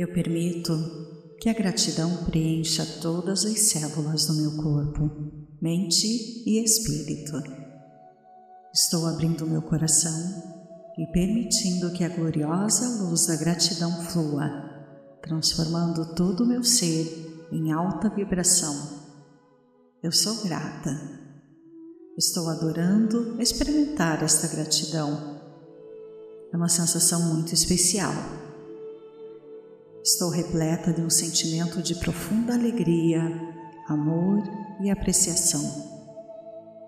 Eu 0.00 0.08
permito 0.14 0.72
que 1.38 1.50
a 1.50 1.52
gratidão 1.52 2.24
preencha 2.24 2.86
todas 3.02 3.44
as 3.44 3.60
células 3.60 4.24
do 4.24 4.32
meu 4.32 4.56
corpo, 4.56 5.10
mente 5.60 6.06
e 6.46 6.64
espírito. 6.64 7.34
Estou 8.72 9.04
abrindo 9.06 9.46
meu 9.46 9.60
coração 9.60 10.18
e 10.96 11.04
permitindo 11.12 11.92
que 11.92 12.02
a 12.02 12.08
gloriosa 12.08 13.04
luz 13.04 13.26
da 13.26 13.36
gratidão 13.36 13.92
flua, 14.04 14.48
transformando 15.20 16.14
todo 16.14 16.44
o 16.44 16.48
meu 16.48 16.64
ser 16.64 17.46
em 17.52 17.70
alta 17.70 18.08
vibração. 18.08 19.04
Eu 20.02 20.12
sou 20.12 20.42
grata. 20.42 20.98
Estou 22.16 22.48
adorando 22.48 23.38
experimentar 23.38 24.22
esta 24.22 24.48
gratidão. 24.48 25.42
É 26.50 26.56
uma 26.56 26.70
sensação 26.70 27.34
muito 27.34 27.52
especial 27.52 28.39
Estou 30.02 30.30
repleta 30.30 30.94
de 30.94 31.02
um 31.02 31.10
sentimento 31.10 31.82
de 31.82 31.94
profunda 31.94 32.54
alegria, 32.54 33.20
amor 33.86 34.42
e 34.80 34.90
apreciação. 34.90 35.60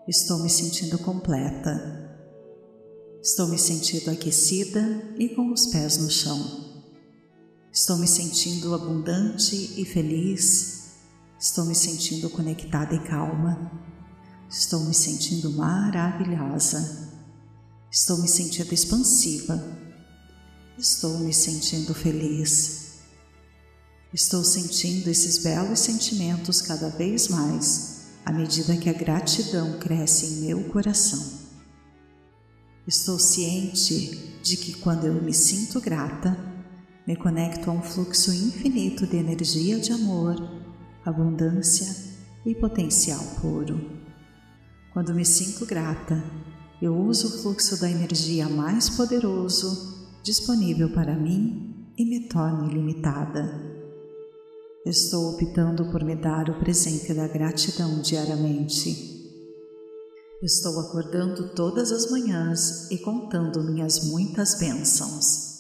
Estou 0.08 0.38
me 0.38 0.48
sentindo 0.48 0.98
completa. 0.98 2.10
Estou 3.22 3.48
me 3.48 3.58
sentindo 3.58 4.10
aquecida 4.10 4.80
e 5.18 5.28
com 5.28 5.52
os 5.52 5.66
pés 5.66 5.98
no 5.98 6.10
chão. 6.10 6.72
Estou 7.70 7.98
me 7.98 8.08
sentindo 8.08 8.74
abundante 8.74 9.74
e 9.76 9.84
feliz. 9.84 10.94
Estou 11.38 11.66
me 11.66 11.74
sentindo 11.74 12.30
conectada 12.30 12.94
e 12.94 12.98
calma. 13.00 13.70
Estou 14.48 14.80
me 14.84 14.94
sentindo 14.94 15.50
maravilhosa. 15.50 17.12
Estou 17.90 18.16
me 18.16 18.26
sentindo 18.26 18.72
expansiva. 18.72 19.62
Estou 20.78 21.18
me 21.18 21.34
sentindo 21.34 21.92
feliz. 21.92 22.81
Estou 24.14 24.44
sentindo 24.44 25.08
esses 25.08 25.38
belos 25.38 25.80
sentimentos 25.80 26.60
cada 26.60 26.90
vez 26.90 27.28
mais 27.28 28.10
à 28.26 28.30
medida 28.30 28.76
que 28.76 28.90
a 28.90 28.92
gratidão 28.92 29.78
cresce 29.78 30.26
em 30.26 30.40
meu 30.46 30.64
coração. 30.64 31.40
Estou 32.86 33.18
ciente 33.18 34.38
de 34.42 34.58
que 34.58 34.74
quando 34.74 35.06
eu 35.06 35.14
me 35.14 35.32
sinto 35.32 35.80
grata, 35.80 36.38
me 37.06 37.16
conecto 37.16 37.70
a 37.70 37.72
um 37.72 37.80
fluxo 37.80 38.30
infinito 38.32 39.06
de 39.06 39.16
energia 39.16 39.80
de 39.80 39.92
amor, 39.92 40.36
abundância 41.06 41.88
e 42.44 42.54
potencial 42.54 43.24
puro. 43.40 43.98
Quando 44.92 45.14
me 45.14 45.24
sinto 45.24 45.64
grata, 45.64 46.22
eu 46.82 46.94
uso 46.94 47.28
o 47.28 47.42
fluxo 47.42 47.80
da 47.80 47.90
energia 47.90 48.46
mais 48.46 48.90
poderoso 48.90 50.06
disponível 50.22 50.90
para 50.90 51.16
mim 51.16 51.88
e 51.96 52.04
me 52.04 52.28
torno 52.28 52.70
ilimitada. 52.70 53.71
Estou 54.84 55.34
optando 55.34 55.92
por 55.92 56.02
me 56.02 56.16
dar 56.16 56.50
o 56.50 56.58
presente 56.58 57.14
da 57.14 57.28
gratidão 57.28 58.00
diariamente. 58.00 59.12
Estou 60.42 60.80
acordando 60.80 61.54
todas 61.54 61.92
as 61.92 62.10
manhãs 62.10 62.90
e 62.90 62.98
contando 62.98 63.62
minhas 63.62 64.02
muitas 64.06 64.58
bênçãos. 64.58 65.52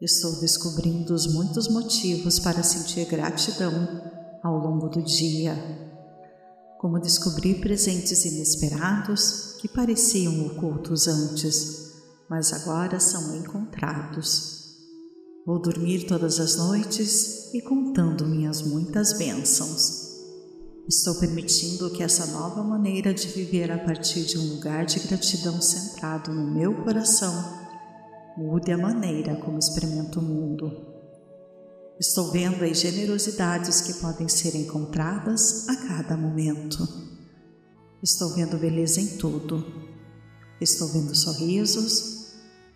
Estou 0.00 0.40
descobrindo 0.40 1.12
os 1.12 1.26
muitos 1.26 1.68
motivos 1.68 2.38
para 2.38 2.62
sentir 2.62 3.04
gratidão 3.04 4.00
ao 4.42 4.56
longo 4.56 4.88
do 4.88 5.02
dia, 5.02 5.54
como 6.80 6.98
descobrir 6.98 7.60
presentes 7.60 8.24
inesperados 8.24 9.56
que 9.60 9.68
pareciam 9.68 10.46
ocultos 10.46 11.06
antes, 11.06 11.92
mas 12.30 12.50
agora 12.54 12.98
são 12.98 13.36
encontrados. 13.36 14.61
Vou 15.44 15.58
dormir 15.58 16.06
todas 16.06 16.38
as 16.38 16.56
noites 16.56 17.52
e 17.52 17.60
contando 17.60 18.24
minhas 18.24 18.62
muitas 18.62 19.18
bênçãos. 19.18 20.12
Estou 20.88 21.16
permitindo 21.16 21.90
que 21.90 22.00
essa 22.00 22.26
nova 22.26 22.62
maneira 22.62 23.12
de 23.12 23.26
viver 23.26 23.72
a 23.72 23.78
partir 23.78 24.24
de 24.24 24.38
um 24.38 24.54
lugar 24.54 24.86
de 24.86 25.00
gratidão 25.00 25.60
centrado 25.60 26.32
no 26.32 26.48
meu 26.48 26.84
coração 26.84 27.60
mude 28.36 28.70
a 28.70 28.78
maneira 28.78 29.34
como 29.34 29.58
experimento 29.58 30.20
o 30.20 30.22
mundo. 30.22 30.70
Estou 31.98 32.30
vendo 32.30 32.64
as 32.64 32.78
generosidades 32.78 33.80
que 33.80 33.94
podem 33.94 34.28
ser 34.28 34.54
encontradas 34.54 35.68
a 35.68 35.76
cada 35.88 36.16
momento. 36.16 36.86
Estou 38.00 38.28
vendo 38.30 38.56
beleza 38.58 39.00
em 39.00 39.16
tudo. 39.16 39.64
Estou 40.60 40.86
vendo 40.86 41.16
sorrisos, 41.16 42.21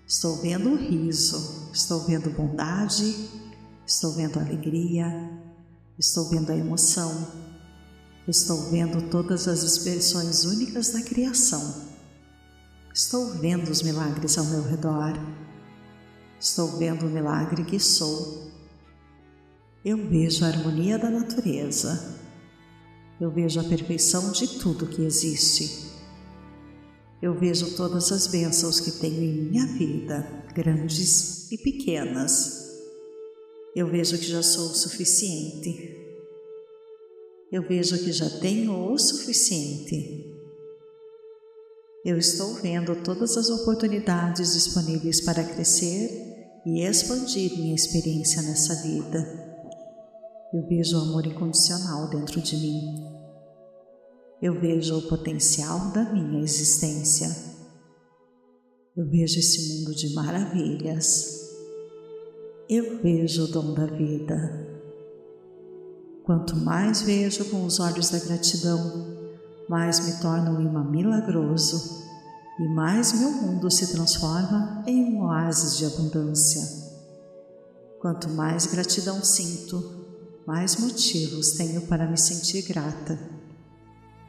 Estou 0.06 0.36
vendo 0.36 0.70
o 0.70 0.76
riso, 0.76 1.68
estou 1.72 1.98
vendo 2.04 2.30
bondade, 2.30 3.28
estou 3.84 4.12
vendo 4.12 4.38
alegria, 4.38 5.32
estou 5.98 6.28
vendo 6.28 6.52
a 6.52 6.56
emoção, 6.56 7.26
estou 8.28 8.70
vendo 8.70 9.10
todas 9.10 9.48
as 9.48 9.64
expressões 9.64 10.44
únicas 10.44 10.90
da 10.90 11.02
criação. 11.02 11.86
Estou 12.94 13.32
vendo 13.32 13.68
os 13.68 13.82
milagres 13.82 14.38
ao 14.38 14.44
meu 14.44 14.62
redor. 14.62 15.12
Estou 16.38 16.78
vendo 16.78 17.06
o 17.06 17.10
milagre 17.10 17.64
que 17.64 17.80
sou. 17.80 18.52
Eu 19.84 19.96
vejo 20.08 20.44
a 20.44 20.48
harmonia 20.48 20.98
da 20.98 21.10
natureza. 21.10 22.16
Eu 23.20 23.30
vejo 23.30 23.58
a 23.58 23.64
perfeição 23.64 24.30
de 24.30 24.46
tudo 24.60 24.86
que 24.86 25.02
existe. 25.02 25.85
Eu 27.22 27.34
vejo 27.38 27.74
todas 27.76 28.12
as 28.12 28.26
bênçãos 28.26 28.78
que 28.78 28.90
tenho 28.90 29.22
em 29.22 29.50
minha 29.50 29.66
vida, 29.66 30.44
grandes 30.54 31.50
e 31.50 31.56
pequenas. 31.56 32.66
Eu 33.74 33.90
vejo 33.90 34.18
que 34.18 34.26
já 34.26 34.42
sou 34.42 34.66
o 34.66 34.74
suficiente. 34.74 35.96
Eu 37.50 37.66
vejo 37.66 37.96
que 38.04 38.12
já 38.12 38.28
tenho 38.28 38.92
o 38.92 38.98
suficiente. 38.98 40.30
Eu 42.04 42.18
estou 42.18 42.54
vendo 42.56 42.94
todas 43.02 43.36
as 43.38 43.48
oportunidades 43.48 44.52
disponíveis 44.52 45.20
para 45.22 45.42
crescer 45.42 46.10
e 46.66 46.82
expandir 46.82 47.56
minha 47.56 47.74
experiência 47.74 48.42
nessa 48.42 48.74
vida. 48.82 49.18
Eu 50.52 50.66
vejo 50.68 50.98
o 50.98 51.00
amor 51.00 51.26
incondicional 51.26 52.10
dentro 52.10 52.42
de 52.42 52.56
mim 52.56 53.15
eu 54.40 54.60
vejo 54.60 54.98
o 54.98 55.08
potencial 55.08 55.92
da 55.92 56.12
minha 56.12 56.42
existência. 56.42 57.26
Eu 58.94 59.08
vejo 59.08 59.38
esse 59.38 59.72
mundo 59.72 59.94
de 59.94 60.12
maravilhas. 60.12 61.46
Eu 62.68 63.00
vejo 63.00 63.44
o 63.44 63.48
dom 63.48 63.72
da 63.72 63.86
vida. 63.86 64.66
Quanto 66.24 66.54
mais 66.56 67.00
vejo 67.02 67.46
com 67.46 67.64
os 67.64 67.80
olhos 67.80 68.10
da 68.10 68.18
gratidão, 68.18 69.16
mais 69.70 70.00
me 70.04 70.20
torno 70.20 70.58
um 70.58 70.60
imã 70.60 70.84
milagroso 70.84 72.04
e 72.58 72.68
mais 72.74 73.18
meu 73.18 73.30
mundo 73.30 73.70
se 73.70 73.90
transforma 73.92 74.82
em 74.86 75.14
um 75.14 75.22
oásis 75.22 75.78
de 75.78 75.86
abundância. 75.86 76.62
Quanto 78.00 78.28
mais 78.30 78.66
gratidão 78.66 79.22
sinto, 79.24 80.04
mais 80.46 80.76
motivos 80.76 81.52
tenho 81.52 81.86
para 81.86 82.06
me 82.10 82.18
sentir 82.18 82.62
grata 82.62 83.35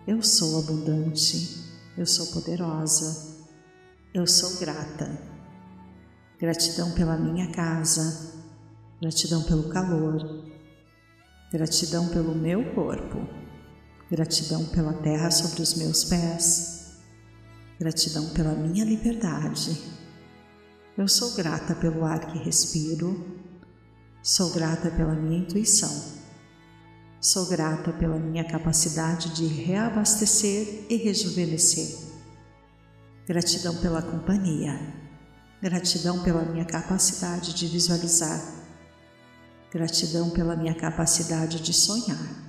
eu 0.08 0.24
sou 0.24 0.60
abundante, 0.60 1.66
eu 1.98 2.06
sou 2.06 2.28
poderosa, 2.28 3.36
eu 4.14 4.26
sou 4.26 4.58
grata. 4.58 5.22
Gratidão 6.40 6.92
pela 6.92 7.18
minha 7.18 7.52
casa, 7.52 8.34
gratidão 9.02 9.44
pelo 9.44 9.68
calor, 9.68 10.46
gratidão 11.52 12.08
pelo 12.08 12.34
meu 12.34 12.74
corpo, 12.74 13.28
gratidão 14.10 14.66
pela 14.68 14.94
terra 14.94 15.30
sobre 15.30 15.62
os 15.62 15.74
meus 15.74 16.06
pés, 16.06 16.94
gratidão 17.78 18.30
pela 18.30 18.54
minha 18.54 18.86
liberdade. 18.86 19.78
Eu 20.98 21.10
sou 21.10 21.36
grata 21.36 21.76
pelo 21.76 22.06
ar 22.06 22.32
que 22.32 22.38
respiro, 22.38 23.44
sou 24.24 24.54
grata 24.54 24.90
pela 24.90 25.14
minha 25.14 25.40
intuição 25.40 26.17
Sou 27.20 27.48
grata 27.48 27.92
pela 27.94 28.20
minha 28.20 28.44
capacidade 28.44 29.34
de 29.34 29.48
reabastecer 29.48 30.86
e 30.88 30.98
rejuvenescer. 30.98 31.98
Gratidão 33.26 33.76
pela 33.78 34.04
companhia. 34.04 34.80
Gratidão 35.60 36.22
pela 36.24 36.44
minha 36.44 36.64
capacidade 36.64 37.56
de 37.56 37.66
visualizar. 37.66 38.40
Gratidão 39.72 40.30
pela 40.30 40.56
minha 40.56 40.76
capacidade 40.76 41.60
de 41.60 41.74
sonhar. 41.74 42.48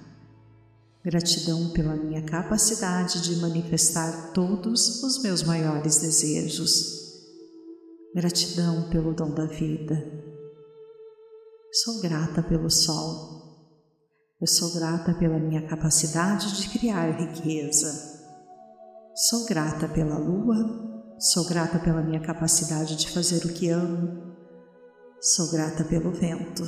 Gratidão 1.03 1.71
pela 1.71 1.97
minha 1.97 2.23
capacidade 2.23 3.23
de 3.23 3.37
manifestar 3.37 4.32
todos 4.35 5.03
os 5.03 5.23
meus 5.23 5.43
maiores 5.43 5.97
desejos. 5.97 7.25
Gratidão 8.14 8.91
pelo 8.91 9.14
dom 9.14 9.31
da 9.31 9.47
vida. 9.47 9.97
Sou 11.73 12.03
grata 12.03 12.43
pelo 12.43 12.71
sol 12.71 13.38
eu 14.40 14.46
sou 14.46 14.73
grata 14.73 15.14
pela 15.14 15.37
minha 15.37 15.67
capacidade 15.67 16.61
de 16.61 16.69
criar 16.69 17.11
riqueza. 17.11 17.93
Sou 19.12 19.44
grata 19.46 19.88
pela 19.88 20.17
lua, 20.17 21.17
sou 21.19 21.44
grata 21.49 21.81
pela 21.81 22.00
minha 22.02 22.20
capacidade 22.20 22.94
de 22.94 23.11
fazer 23.11 23.44
o 23.44 23.52
que 23.52 23.69
amo. 23.69 24.37
Sou 25.20 25.50
grata 25.50 25.82
pelo 25.82 26.12
vento, 26.12 26.62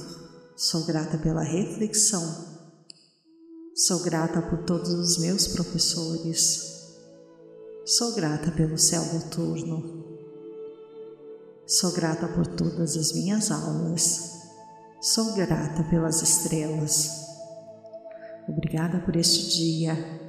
sou 0.57 0.85
grata 0.85 1.17
pela 1.17 1.45
reflexão, 1.45 2.21
sou 3.73 4.03
grata 4.03 4.43
por 4.43 4.65
todos 4.65 4.91
os 4.93 5.19
meus 5.19 5.47
professores, 5.47 6.65
sou 7.87 8.13
grata 8.17 8.51
pelo 8.51 8.77
céu 8.77 9.05
noturno, 9.15 10.19
sou 11.69 11.93
grata 11.93 12.27
por 12.27 12.49
todas 12.49 12.97
as 12.97 13.13
minhas 13.13 13.53
aulas, 13.53 14.33
sou 15.01 15.35
grata 15.35 15.85
pelas 15.85 16.21
estrelas. 16.21 17.30
Obrigada 18.49 18.99
por 19.01 19.17
este 19.17 19.49
dia. 19.51 20.21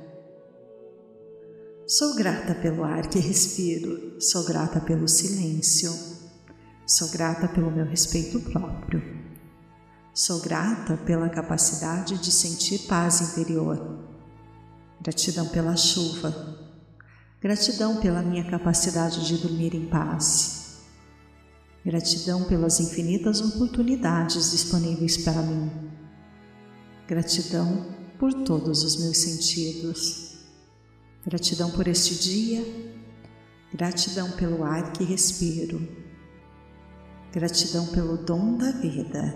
Sou 1.87 2.15
grata 2.15 2.55
pelo 2.55 2.83
ar 2.83 3.07
que 3.07 3.19
respiro, 3.19 4.21
sou 4.21 4.45
grata 4.45 4.79
pelo 4.79 5.07
silêncio, 5.07 5.91
sou 6.85 7.09
grata 7.09 7.47
pelo 7.49 7.69
meu 7.69 7.85
respeito 7.85 8.39
próprio. 8.39 9.01
Sou 10.13 10.41
grata 10.41 10.97
pela 10.97 11.29
capacidade 11.29 12.17
de 12.17 12.31
sentir 12.31 12.79
paz 12.87 13.21
interior. 13.21 14.05
Gratidão 15.01 15.47
pela 15.47 15.75
chuva. 15.75 16.33
Gratidão 17.41 17.99
pela 18.01 18.21
minha 18.21 18.49
capacidade 18.49 19.25
de 19.25 19.37
dormir 19.37 19.73
em 19.73 19.87
paz. 19.87 20.81
Gratidão 21.83 22.43
pelas 22.43 22.79
infinitas 22.79 23.41
oportunidades 23.41 24.51
disponíveis 24.51 25.17
para 25.17 25.41
mim. 25.41 25.71
Gratidão 27.07 28.00
por 28.21 28.31
todos 28.31 28.83
os 28.83 28.97
meus 28.97 29.17
sentidos. 29.17 30.37
Gratidão 31.25 31.71
por 31.71 31.87
este 31.87 32.13
dia. 32.13 32.63
Gratidão 33.73 34.29
pelo 34.33 34.63
ar 34.63 34.93
que 34.93 35.03
respiro. 35.03 35.81
Gratidão 37.33 37.87
pelo 37.87 38.17
dom 38.17 38.57
da 38.57 38.69
vida. 38.73 39.33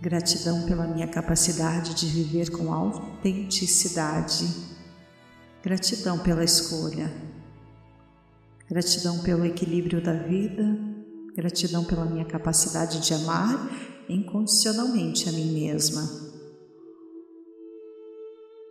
Gratidão 0.00 0.62
pela 0.62 0.86
minha 0.86 1.06
capacidade 1.06 1.92
de 1.94 2.06
viver 2.06 2.50
com 2.50 2.72
autenticidade. 2.72 4.48
Gratidão 5.62 6.18
pela 6.18 6.42
escolha. 6.42 7.12
Gratidão 8.70 9.18
pelo 9.18 9.44
equilíbrio 9.44 10.02
da 10.02 10.14
vida. 10.14 10.78
Gratidão 11.36 11.84
pela 11.84 12.06
minha 12.06 12.24
capacidade 12.24 13.00
de 13.00 13.12
amar 13.12 13.68
incondicionalmente 14.08 15.28
a 15.28 15.32
mim 15.32 15.52
mesma. 15.52 16.21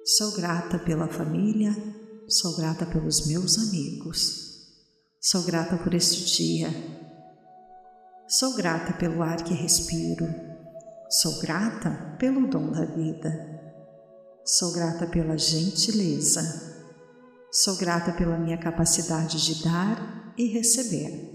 Sou 0.06 0.32
grata 0.34 0.80
pela 0.80 1.08
família, 1.08 1.76
sou 2.28 2.56
grata 2.56 2.86
pelos 2.86 3.28
meus 3.28 3.58
amigos, 3.58 4.68
sou 5.20 5.44
grata 5.44 5.78
por 5.78 5.94
este 5.94 6.26
dia, 6.38 6.70
sou 8.28 8.56
grata 8.56 8.94
pelo 8.94 9.22
ar 9.22 9.44
que 9.44 9.54
respiro, 9.54 10.28
Sou 11.12 11.42
grata 11.42 12.16
pelo 12.18 12.48
dom 12.48 12.72
da 12.72 12.86
vida. 12.86 13.30
Sou 14.46 14.72
grata 14.72 15.06
pela 15.06 15.38
gentileza. 15.38 16.42
Sou 17.52 17.76
grata 17.76 18.14
pela 18.14 18.38
minha 18.38 18.58
capacidade 18.58 19.46
de 19.46 19.62
dar 19.62 20.34
e 20.38 20.48
receber. 20.48 21.30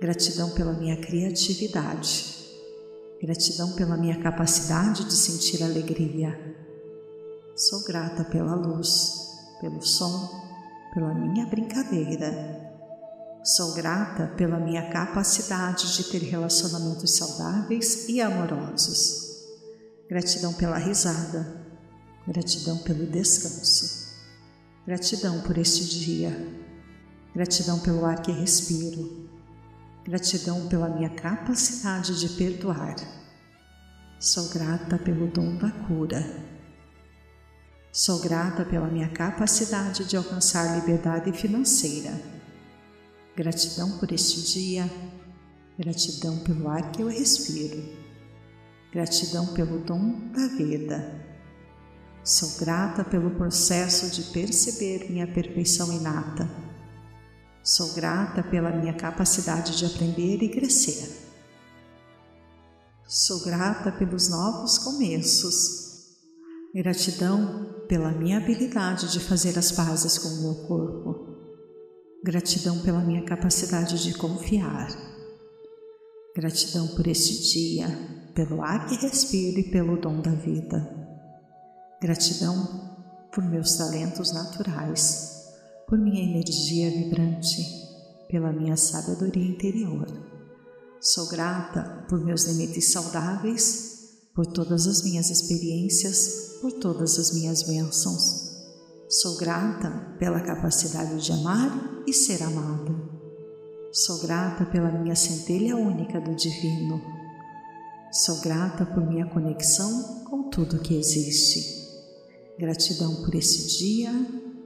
Gratidão 0.00 0.48
pela 0.54 0.72
minha 0.72 0.96
criatividade. 0.96 2.24
Gratidão 3.20 3.72
pela 3.72 3.98
minha 3.98 4.18
capacidade 4.22 5.04
de 5.04 5.12
sentir 5.12 5.62
alegria. 5.62 6.34
Sou 7.56 7.84
grata 7.84 8.24
pela 8.24 8.54
luz, 8.54 9.36
pelo 9.60 9.82
som, 9.82 10.28
pela 10.92 11.14
minha 11.14 11.46
brincadeira 11.46 12.64
Sou 13.44 13.74
grata 13.74 14.26
pela 14.38 14.58
minha 14.58 14.88
capacidade 14.88 15.94
de 15.94 16.04
ter 16.04 16.22
relacionamentos 16.22 17.10
saudáveis 17.10 18.08
e 18.08 18.18
amorosos. 18.18 19.44
Gratidão 20.08 20.54
pela 20.54 20.78
risada. 20.78 21.62
Gratidão 22.26 22.78
pelo 22.78 23.06
descanso. 23.06 24.14
Gratidão 24.86 25.42
por 25.42 25.58
este 25.58 25.84
dia. 25.84 26.30
Gratidão 27.34 27.80
pelo 27.80 28.06
ar 28.06 28.22
que 28.22 28.32
respiro. 28.32 29.28
Gratidão 30.06 30.66
pela 30.68 30.88
minha 30.88 31.10
capacidade 31.10 32.18
de 32.18 32.30
perdoar. 32.30 32.96
Sou 34.18 34.48
grata 34.48 34.96
pelo 34.96 35.26
dom 35.26 35.58
da 35.58 35.70
cura. 35.70 36.53
Sou 37.94 38.18
grata 38.18 38.64
pela 38.64 38.88
minha 38.88 39.08
capacidade 39.08 40.04
de 40.04 40.16
alcançar 40.16 40.80
liberdade 40.80 41.32
financeira 41.32 42.34
Gratidão 43.36 43.98
por 43.98 44.12
este 44.12 44.42
dia, 44.42 44.88
gratidão 45.76 46.38
pelo 46.38 46.68
ar 46.68 46.92
que 46.92 47.02
eu 47.02 47.08
respiro, 47.08 47.82
gratidão 48.92 49.48
pelo 49.54 49.80
dom 49.80 50.30
da 50.30 50.46
vida. 50.46 51.20
Sou 52.22 52.48
grata 52.60 53.02
pelo 53.02 53.32
processo 53.32 54.08
de 54.10 54.30
perceber 54.30 55.10
minha 55.10 55.26
perfeição 55.26 55.92
inata. 55.92 56.48
Sou 57.60 57.92
grata 57.92 58.40
pela 58.44 58.70
minha 58.70 58.94
capacidade 58.94 59.76
de 59.76 59.86
aprender 59.86 60.40
e 60.40 60.48
crescer. 60.48 61.12
Sou 63.04 63.42
grata 63.42 63.90
pelos 63.90 64.28
novos 64.28 64.78
começos. 64.78 66.14
Gratidão 66.72 67.73
pela 67.88 68.12
minha 68.12 68.38
habilidade 68.38 69.12
de 69.12 69.20
fazer 69.20 69.58
as 69.58 69.72
pazes 69.72 70.18
com 70.18 70.28
o 70.28 70.42
meu 70.42 70.66
corpo. 70.66 71.34
Gratidão 72.24 72.80
pela 72.80 73.00
minha 73.00 73.24
capacidade 73.24 74.02
de 74.02 74.14
confiar. 74.14 74.88
Gratidão 76.34 76.88
por 76.88 77.06
este 77.06 77.52
dia, 77.52 77.86
pelo 78.34 78.62
ar 78.62 78.86
que 78.86 78.96
respiro 78.96 79.60
e 79.60 79.70
pelo 79.70 80.00
dom 80.00 80.20
da 80.20 80.32
vida. 80.32 80.90
Gratidão 82.00 83.28
por 83.32 83.44
meus 83.44 83.76
talentos 83.76 84.32
naturais, 84.32 85.52
por 85.86 85.98
minha 85.98 86.22
energia 86.22 86.90
vibrante, 86.90 87.62
pela 88.28 88.52
minha 88.52 88.76
sabedoria 88.76 89.46
interior. 89.46 90.06
Sou 91.00 91.28
grata 91.28 92.06
por 92.08 92.24
meus 92.24 92.44
limites 92.44 92.90
saudáveis, 92.90 93.93
por 94.34 94.46
todas 94.46 94.86
as 94.86 95.02
minhas 95.04 95.30
experiências, 95.30 96.58
por 96.60 96.72
todas 96.72 97.18
as 97.18 97.32
minhas 97.32 97.62
bênçãos 97.62 98.54
Sou 99.08 99.36
grata 99.36 99.90
pela 100.18 100.40
capacidade 100.40 101.24
de 101.24 101.30
amar 101.30 102.02
e 102.04 102.12
ser 102.12 102.42
amada. 102.42 102.92
Sou 103.92 104.20
grata 104.20 104.64
pela 104.64 104.90
minha 104.90 105.14
centelha 105.14 105.76
única 105.76 106.20
do 106.20 106.34
Divino. 106.34 107.00
Sou 108.10 108.40
grata 108.40 108.84
por 108.84 109.06
minha 109.06 109.26
conexão 109.26 110.24
com 110.24 110.50
tudo 110.50 110.80
que 110.80 110.96
existe. 110.96 111.84
Gratidão 112.58 113.22
por 113.24 113.34
esse 113.36 113.78
dia, 113.78 114.10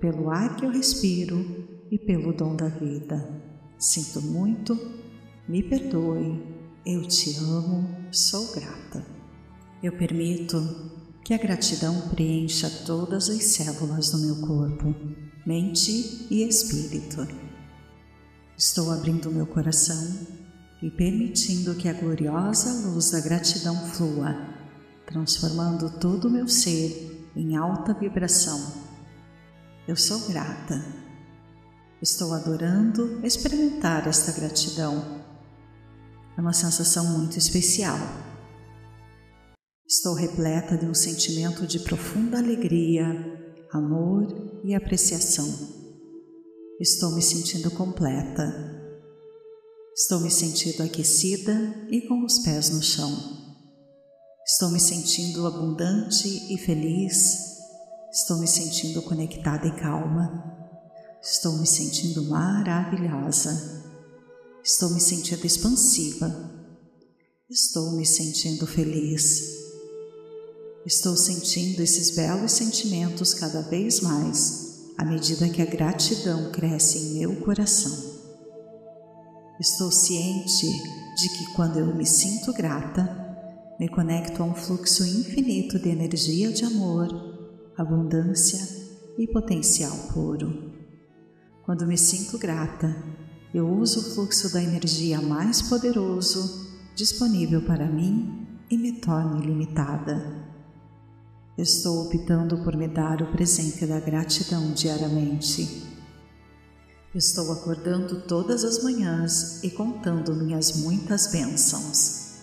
pelo 0.00 0.30
ar 0.30 0.56
que 0.56 0.64
eu 0.64 0.70
respiro 0.70 1.68
e 1.90 1.98
pelo 1.98 2.32
dom 2.32 2.56
da 2.56 2.68
vida. 2.68 3.42
Sinto 3.78 4.22
muito, 4.22 4.78
me 5.46 5.62
perdoe, 5.62 6.42
eu 6.86 7.06
te 7.06 7.36
amo, 7.38 7.86
sou 8.10 8.50
grata. 8.52 9.17
Eu 9.80 9.92
permito 9.92 10.60
que 11.24 11.32
a 11.32 11.38
gratidão 11.38 12.08
preencha 12.08 12.68
todas 12.84 13.28
as 13.28 13.44
células 13.44 14.10
do 14.10 14.18
meu 14.18 14.36
corpo, 14.44 14.92
mente 15.46 16.26
e 16.28 16.42
espírito. 16.42 17.24
Estou 18.56 18.90
abrindo 18.90 19.30
meu 19.30 19.46
coração 19.46 20.26
e 20.82 20.90
permitindo 20.90 21.76
que 21.76 21.88
a 21.88 21.92
gloriosa 21.92 22.88
luz 22.88 23.12
da 23.12 23.20
gratidão 23.20 23.76
flua, 23.90 24.34
transformando 25.06 25.90
todo 26.00 26.26
o 26.26 26.30
meu 26.30 26.48
ser 26.48 27.30
em 27.36 27.56
alta 27.56 27.94
vibração. 27.94 28.72
Eu 29.86 29.94
sou 29.94 30.26
grata. 30.26 30.84
Estou 32.02 32.34
adorando 32.34 33.20
experimentar 33.24 34.08
esta 34.08 34.32
gratidão. 34.32 35.22
É 36.36 36.40
uma 36.40 36.52
sensação 36.52 37.16
muito 37.16 37.38
especial 37.38 38.27
Estou 39.90 40.12
repleta 40.12 40.76
de 40.76 40.84
um 40.84 40.92
sentimento 40.92 41.66
de 41.66 41.80
profunda 41.80 42.36
alegria, 42.36 43.06
amor 43.72 44.60
e 44.62 44.74
apreciação. 44.74 45.48
Estou 46.78 47.12
me 47.12 47.22
sentindo 47.22 47.70
completa. 47.70 48.44
Estou 49.96 50.20
me 50.20 50.30
sentindo 50.30 50.82
aquecida 50.82 51.54
e 51.90 52.02
com 52.02 52.22
os 52.22 52.40
pés 52.40 52.68
no 52.68 52.82
chão. 52.82 53.10
Estou 54.46 54.70
me 54.70 54.78
sentindo 54.78 55.46
abundante 55.46 56.28
e 56.52 56.58
feliz. 56.58 57.38
Estou 58.12 58.36
me 58.36 58.46
sentindo 58.46 59.00
conectada 59.00 59.66
e 59.66 59.74
calma. 59.80 60.68
Estou 61.22 61.56
me 61.56 61.66
sentindo 61.66 62.24
maravilhosa. 62.24 63.82
Estou 64.62 64.90
me 64.90 65.00
sentindo 65.00 65.46
expansiva. 65.46 66.28
Estou 67.48 67.92
me 67.92 68.04
sentindo 68.04 68.66
feliz. 68.66 69.57
Estou 70.86 71.16
sentindo 71.16 71.82
esses 71.82 72.14
belos 72.14 72.52
sentimentos 72.52 73.34
cada 73.34 73.62
vez 73.62 74.00
mais 74.00 74.68
à 74.96 75.04
medida 75.04 75.48
que 75.48 75.60
a 75.60 75.66
gratidão 75.66 76.50
cresce 76.50 76.98
em 76.98 77.18
meu 77.18 77.36
coração. 77.36 78.18
Estou 79.60 79.90
ciente 79.90 80.66
de 81.16 81.28
que 81.30 81.54
quando 81.54 81.78
eu 81.78 81.94
me 81.94 82.06
sinto 82.06 82.52
grata, 82.52 83.28
me 83.78 83.88
conecto 83.88 84.42
a 84.42 84.46
um 84.46 84.54
fluxo 84.54 85.04
infinito 85.04 85.78
de 85.78 85.88
energia 85.88 86.52
de 86.52 86.64
amor, 86.64 87.08
abundância 87.76 88.58
e 89.18 89.26
potencial 89.26 89.96
puro. 90.12 90.72
Quando 91.64 91.86
me 91.86 91.98
sinto 91.98 92.38
grata, 92.38 92.96
eu 93.52 93.68
uso 93.68 94.00
o 94.00 94.14
fluxo 94.14 94.52
da 94.52 94.62
energia 94.62 95.20
mais 95.20 95.60
poderoso 95.62 96.66
disponível 96.94 97.62
para 97.62 97.86
mim 97.86 98.46
e 98.70 98.76
me 98.76 99.00
torno 99.00 99.42
ilimitada. 99.42 100.47
Estou 101.58 102.06
optando 102.06 102.58
por 102.58 102.76
me 102.76 102.86
dar 102.86 103.20
o 103.20 103.32
presente 103.32 103.84
da 103.84 103.98
gratidão 103.98 104.70
diariamente. 104.70 105.88
Estou 107.12 107.50
acordando 107.50 108.20
todas 108.28 108.62
as 108.62 108.80
manhãs 108.80 109.64
e 109.64 109.70
contando 109.72 110.36
minhas 110.36 110.76
muitas 110.76 111.32
bênçãos. 111.32 112.36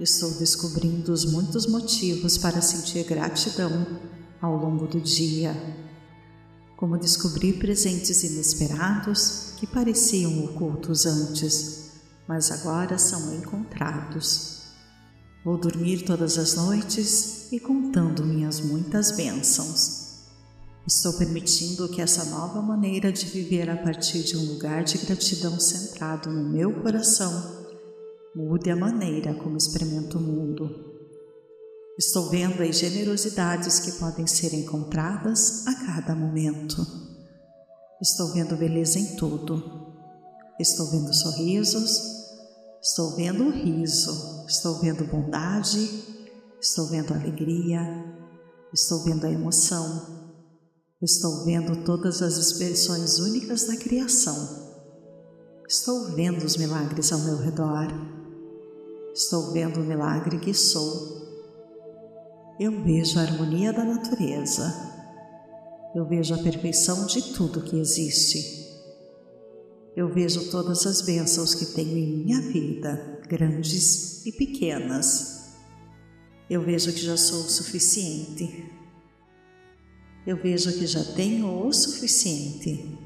Estou 0.00 0.32
descobrindo 0.32 1.12
os 1.12 1.24
muitos 1.24 1.66
motivos 1.66 2.36
para 2.36 2.60
sentir 2.60 3.04
gratidão 3.04 3.86
ao 4.42 4.56
longo 4.56 4.88
do 4.88 5.00
dia, 5.00 5.54
como 6.76 6.98
descobrir 6.98 7.60
presentes 7.60 8.24
inesperados 8.24 9.52
que 9.58 9.66
pareciam 9.68 10.44
ocultos 10.46 11.06
antes, 11.06 11.92
mas 12.26 12.50
agora 12.50 12.98
são 12.98 13.32
encontrados. 13.32 14.53
Vou 15.44 15.58
dormir 15.58 16.04
todas 16.04 16.38
as 16.38 16.54
noites 16.54 17.52
e 17.52 17.60
contando 17.60 18.24
minhas 18.24 18.60
muitas 18.60 19.12
bênçãos. 19.12 20.04
Estou 20.86 21.12
permitindo 21.14 21.88
que 21.88 22.00
essa 22.00 22.24
nova 22.26 22.62
maneira 22.62 23.12
de 23.12 23.26
viver 23.26 23.68
a 23.68 23.76
partir 23.76 24.22
de 24.22 24.36
um 24.36 24.44
lugar 24.46 24.84
de 24.84 24.98
gratidão 24.98 25.58
centrado 25.60 26.30
no 26.30 26.48
meu 26.48 26.72
coração 26.82 27.64
Mude 28.34 28.68
a 28.68 28.74
maneira 28.74 29.32
como 29.32 29.56
experimento 29.56 30.18
o 30.18 30.20
mundo. 30.20 30.68
Estou 31.96 32.28
vendo 32.28 32.60
as 32.64 32.76
generosidades 32.76 33.78
que 33.78 33.92
podem 33.92 34.26
ser 34.26 34.52
encontradas 34.52 35.64
a 35.68 35.86
cada 35.86 36.16
momento. 36.16 36.84
Estou 38.02 38.32
vendo 38.32 38.56
beleza 38.56 38.98
em 38.98 39.14
tudo. 39.14 39.62
Estou 40.58 40.90
vendo 40.90 41.14
sorrisos. 41.14 42.23
Estou 42.84 43.16
vendo 43.16 43.48
riso. 43.48 44.44
Estou 44.46 44.78
vendo 44.78 45.06
bondade. 45.06 46.04
Estou 46.60 46.86
vendo 46.86 47.14
alegria. 47.14 47.80
Estou 48.74 49.02
vendo 49.02 49.24
a 49.24 49.30
emoção. 49.30 50.06
Estou 51.00 51.46
vendo 51.46 51.82
todas 51.82 52.20
as 52.20 52.36
expressões 52.36 53.18
únicas 53.18 53.64
da 53.64 53.74
criação. 53.74 54.36
Estou 55.66 56.10
vendo 56.12 56.44
os 56.44 56.58
milagres 56.58 57.10
ao 57.10 57.20
meu 57.20 57.38
redor. 57.38 57.88
Estou 59.14 59.50
vendo 59.50 59.80
o 59.80 59.84
milagre 59.84 60.38
que 60.38 60.52
sou. 60.52 61.24
Eu 62.60 62.84
vejo 62.84 63.18
a 63.18 63.22
harmonia 63.22 63.72
da 63.72 63.82
natureza. 63.82 64.92
Eu 65.94 66.06
vejo 66.06 66.34
a 66.34 66.38
perfeição 66.38 67.06
de 67.06 67.32
tudo 67.32 67.62
que 67.62 67.80
existe. 67.80 68.63
Eu 69.96 70.12
vejo 70.12 70.50
todas 70.50 70.86
as 70.86 71.02
bênçãos 71.02 71.54
que 71.54 71.66
tenho 71.66 71.96
em 71.96 72.24
minha 72.24 72.40
vida, 72.40 73.20
grandes 73.28 74.26
e 74.26 74.32
pequenas. 74.32 75.54
Eu 76.50 76.62
vejo 76.62 76.92
que 76.92 77.00
já 77.00 77.16
sou 77.16 77.40
o 77.40 77.48
suficiente. 77.48 78.70
Eu 80.26 80.36
vejo 80.36 80.72
que 80.72 80.86
já 80.86 81.04
tenho 81.04 81.64
o 81.64 81.72
suficiente. 81.72 82.98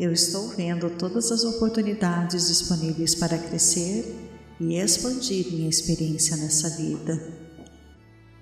Eu 0.00 0.12
estou 0.12 0.48
vendo 0.48 0.90
todas 0.98 1.30
as 1.30 1.44
oportunidades 1.44 2.48
disponíveis 2.48 3.14
para 3.14 3.38
crescer 3.38 4.12
e 4.58 4.74
expandir 4.74 5.46
minha 5.52 5.68
experiência 5.68 6.36
nessa 6.36 6.70
vida. 6.70 7.44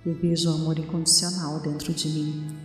Eu 0.06 0.14
vejo 0.18 0.50
o 0.50 0.54
amor 0.54 0.78
incondicional 0.78 1.60
dentro 1.60 1.92
de 1.92 2.08
mim. 2.08 2.61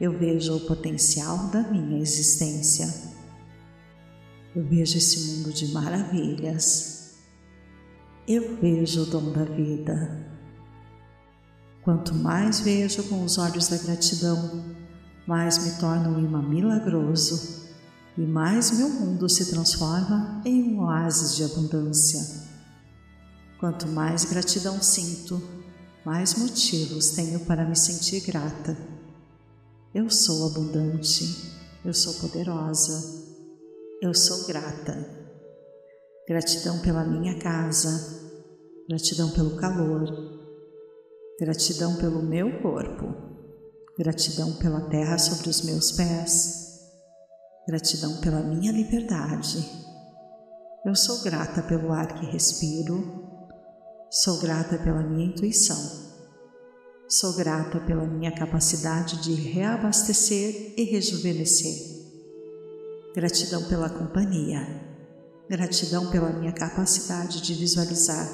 Eu 0.00 0.16
vejo 0.16 0.56
o 0.56 0.60
potencial 0.60 1.48
da 1.48 1.62
minha 1.62 1.98
existência. 1.98 2.86
Eu 4.54 4.64
vejo 4.64 4.96
esse 4.96 5.32
mundo 5.32 5.52
de 5.52 5.72
maravilhas. 5.72 7.16
Eu 8.26 8.56
vejo 8.60 9.02
o 9.02 9.06
dom 9.06 9.32
da 9.32 9.44
vida. 9.44 10.26
Quanto 11.82 12.14
mais 12.14 12.60
vejo 12.60 13.02
com 13.04 13.24
os 13.24 13.38
olhos 13.38 13.68
da 13.68 13.76
gratidão, 13.76 14.76
mais 15.26 15.58
me 15.64 15.80
torno 15.80 16.10
um 16.10 16.24
imã 16.24 16.42
milagroso 16.42 17.66
e 18.16 18.20
mais 18.20 18.70
meu 18.78 18.88
mundo 18.88 19.28
se 19.28 19.46
transforma 19.50 20.42
em 20.44 20.74
um 20.74 20.82
oásis 20.82 21.36
de 21.36 21.44
abundância. 21.44 22.46
Quanto 23.58 23.88
mais 23.88 24.24
gratidão 24.24 24.80
sinto, 24.80 25.42
mais 26.04 26.34
motivos 26.34 27.10
tenho 27.10 27.40
para 27.40 27.64
me 27.64 27.74
sentir 27.74 28.20
grata. 28.20 28.97
Eu 29.94 30.10
sou 30.10 30.50
abundante, 30.50 31.52
eu 31.84 31.94
sou 31.94 32.14
poderosa, 32.14 33.26
eu 34.02 34.14
sou 34.14 34.46
grata. 34.46 35.16
Gratidão 36.28 36.78
pela 36.80 37.04
minha 37.04 37.38
casa, 37.38 38.20
gratidão 38.88 39.30
pelo 39.30 39.56
calor, 39.56 40.06
gratidão 41.40 41.96
pelo 41.96 42.22
meu 42.22 42.60
corpo 42.60 43.28
Gratidão 43.98 44.52
pela 44.58 44.82
terra 44.82 45.18
sobre 45.18 45.48
os 45.48 45.62
meus 45.62 45.90
pés. 45.90 46.78
Gratidão 47.66 48.20
pela 48.20 48.40
minha 48.40 48.70
liberdade. 48.70 49.58
Eu 50.86 50.94
sou 50.94 51.20
grata 51.24 51.62
pelo 51.62 51.92
ar 51.92 52.14
que 52.14 52.26
respiro. 52.26 53.26
Sou 54.08 54.38
grata 54.38 54.78
pela 54.78 55.02
minha 55.02 55.26
intuição. 55.26 56.07
Sou 57.10 57.32
grata 57.32 57.80
pela 57.80 58.04
minha 58.04 58.30
capacidade 58.30 59.22
de 59.22 59.32
reabastecer 59.32 60.74
e 60.76 60.84
rejuvenescer. 60.84 62.04
Gratidão 63.14 63.66
pela 63.66 63.88
companhia. 63.88 64.60
Gratidão 65.48 66.10
pela 66.10 66.28
minha 66.28 66.52
capacidade 66.52 67.40
de 67.40 67.54
visualizar. 67.54 68.28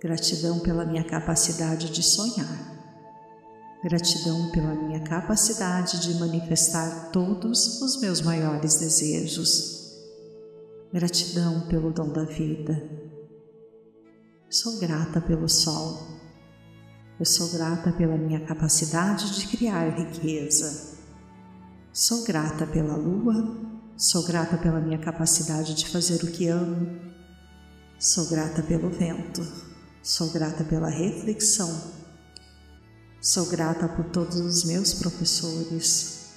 Gratidão 0.00 0.60
pela 0.60 0.84
minha 0.84 1.02
capacidade 1.02 1.90
de 1.90 2.04
sonhar. 2.04 2.70
Gratidão 3.82 4.52
pela 4.52 4.72
minha 4.72 5.00
capacidade 5.00 6.02
de 6.02 6.20
manifestar 6.20 7.10
todos 7.10 7.82
os 7.82 8.00
meus 8.00 8.20
maiores 8.20 8.76
desejos. 8.76 9.98
Gratidão 10.92 11.66
pelo 11.66 11.92
dom 11.92 12.12
da 12.12 12.22
vida. 12.22 12.80
Sou 14.48 14.78
grata 14.78 15.20
pelo 15.20 15.48
sol. 15.48 16.19
Eu 17.20 17.26
sou 17.26 17.50
grata 17.50 17.92
pela 17.92 18.16
minha 18.16 18.40
capacidade 18.40 19.38
de 19.38 19.46
criar 19.46 19.90
riqueza. 19.90 20.96
Sou 21.92 22.24
grata 22.24 22.66
pela 22.66 22.96
lua. 22.96 23.58
Sou 23.94 24.26
grata 24.26 24.56
pela 24.56 24.80
minha 24.80 24.98
capacidade 24.98 25.74
de 25.74 25.86
fazer 25.90 26.24
o 26.24 26.32
que 26.32 26.48
amo. 26.48 26.98
Sou 27.98 28.26
grata 28.30 28.62
pelo 28.62 28.88
vento. 28.88 29.46
Sou 30.02 30.30
grata 30.30 30.64
pela 30.64 30.88
reflexão 30.88 32.00
Sou 33.20 33.44
grata 33.50 33.86
por 33.86 34.06
todos 34.06 34.36
os 34.36 34.64
meus 34.64 34.94
professores. 34.94 36.30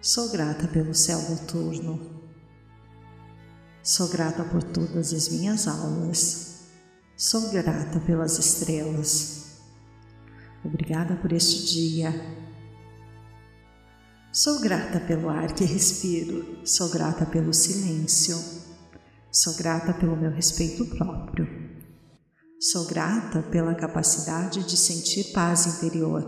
Sou 0.00 0.28
grata 0.28 0.68
pelo 0.68 0.94
céu 0.94 1.20
noturno. 1.28 2.30
Sou 3.82 4.06
grata 4.06 4.44
por 4.44 4.62
todas 4.62 5.12
as 5.12 5.28
minhas 5.30 5.66
aulas. 5.66 6.60
Sou 7.16 7.50
grata 7.50 7.98
pelas 8.06 8.38
estrelas. 8.38 9.39
Obrigada 10.64 11.16
por 11.16 11.32
este 11.32 11.66
dia. 11.74 12.12
Sou 14.32 14.60
grata 14.60 15.00
pelo 15.00 15.28
ar 15.28 15.54
que 15.54 15.64
respiro. 15.64 16.60
Sou 16.64 16.90
grata 16.90 17.26
pelo 17.26 17.52
silêncio. 17.52 18.36
Sou 19.32 19.54
grata 19.56 19.94
pelo 19.94 20.16
meu 20.16 20.30
respeito 20.30 20.84
próprio. 20.86 21.48
Sou 22.60 22.86
grata 22.86 23.42
pela 23.42 23.74
capacidade 23.74 24.62
de 24.64 24.76
sentir 24.76 25.32
paz 25.32 25.66
interior. 25.66 26.22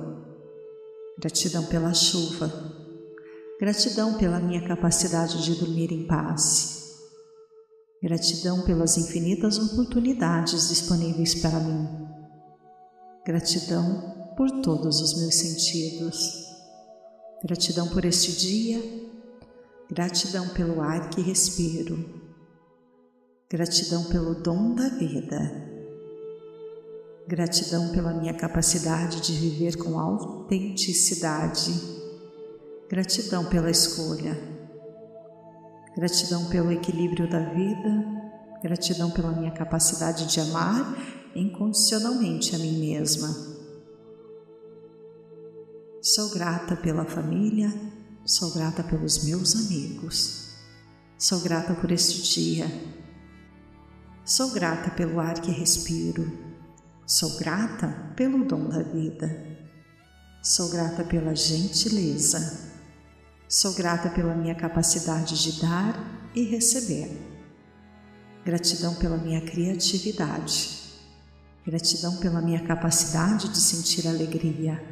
Gratidão 1.19 1.67
pela 1.67 1.93
chuva. 1.93 2.51
Gratidão 3.61 4.15
pela 4.15 4.41
minha 4.41 4.67
capacidade 4.67 5.45
de 5.45 5.55
dormir 5.55 5.93
em 5.93 6.07
paz. 6.07 6.83
Gratidão 8.03 8.65
pelas 8.65 8.97
infinitas 8.97 9.59
oportunidades 9.59 10.69
disponíveis 10.71 11.37
para 11.37 11.61
mim. 11.61 11.87
Gratidão 13.25 14.22
por 14.43 14.51
todos 14.61 15.01
os 15.01 15.21
meus 15.21 15.37
sentidos. 15.37 16.49
Gratidão 17.45 17.87
por 17.87 18.05
este 18.05 18.33
dia. 18.33 18.83
Gratidão 19.89 20.49
pelo 20.49 20.81
ar 20.81 21.11
que 21.11 21.21
respiro. 21.21 22.21
Gratidão 23.49 24.03
pelo 24.07 24.35
dom 24.35 24.75
da 24.75 24.89
vida. 24.89 25.39
Gratidão 27.29 27.93
pela 27.93 28.13
minha 28.15 28.35
capacidade 28.35 29.21
de 29.21 29.33
viver 29.33 29.77
com 29.77 29.97
autenticidade. 29.97 31.73
Gratidão 32.91 33.45
pela 33.45 33.71
escolha. 33.71 34.37
Gratidão 35.95 36.47
pelo 36.47 36.73
equilíbrio 36.73 37.31
da 37.31 37.39
vida. 37.39 38.05
Gratidão 38.61 39.09
pela 39.13 39.31
minha 39.31 39.53
capacidade 39.53 40.27
de 40.27 40.41
amar 40.41 40.97
incondicionalmente 41.33 42.57
a 42.57 42.59
mim 42.59 42.81
mesma. 42.81 43.52
Sou 46.05 46.31
grata 46.31 46.75
pela 46.75 47.05
família, 47.05 47.73
sou 48.25 48.53
grata 48.53 48.83
pelos 48.83 49.23
meus 49.23 49.55
amigos, 49.55 50.49
sou 51.17 51.39
grata 51.39 51.75
por 51.75 51.93
este 51.93 52.23
dia, 52.23 52.67
sou 54.25 54.51
grata 54.51 54.91
pelo 54.91 55.21
ar 55.21 55.35
que 55.35 55.53
respiro, 55.53 56.37
sou 57.07 57.39
grata 57.39 57.87
pelo 58.17 58.45
dom 58.45 58.69
da 58.69 58.83
vida, 58.83 59.47
sou 60.43 60.71
grata 60.71 61.05
pela 61.05 61.37
gentileza, 61.37 62.73
sou 63.49 63.73
grata 63.73 64.11
pela 64.11 64.35
minha 64.35 64.57
capacidade 64.57 65.41
de 65.41 65.61
dar 65.61 65.95
e 66.35 66.43
receber. 66.43 67.17
Gratidão 68.45 68.97
pela 68.97 69.19
minha 69.19 69.41
criatividade. 69.41 70.83
Gratidão 71.65 72.17
pela 72.17 72.43
minha 72.43 72.67
capacidade 72.67 73.49
de 73.51 73.59
sentir 73.59 74.09
alegria. 74.09 74.83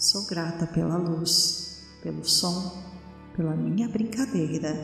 Sou 0.00 0.24
grata 0.24 0.66
pela 0.66 0.96
luz, 0.96 1.82
pelo 2.02 2.24
som, 2.24 2.82
pela 3.36 3.54
minha 3.54 3.86
brincadeira. 3.86 4.74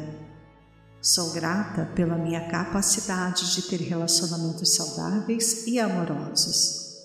Sou 1.00 1.32
grata 1.32 1.86
pela 1.96 2.18
minha 2.18 2.50
capacidade 2.50 3.54
de 3.54 3.62
ter 3.62 3.80
relacionamentos 3.80 4.74
saudáveis 4.74 5.66
e 5.66 5.80
amorosos. 5.80 6.98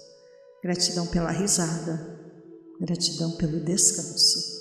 Gratidão 0.62 1.08
pela 1.08 1.32
risada. 1.32 2.20
Gratidão 2.82 3.32
pelo 3.38 3.64
descanso. 3.64 4.60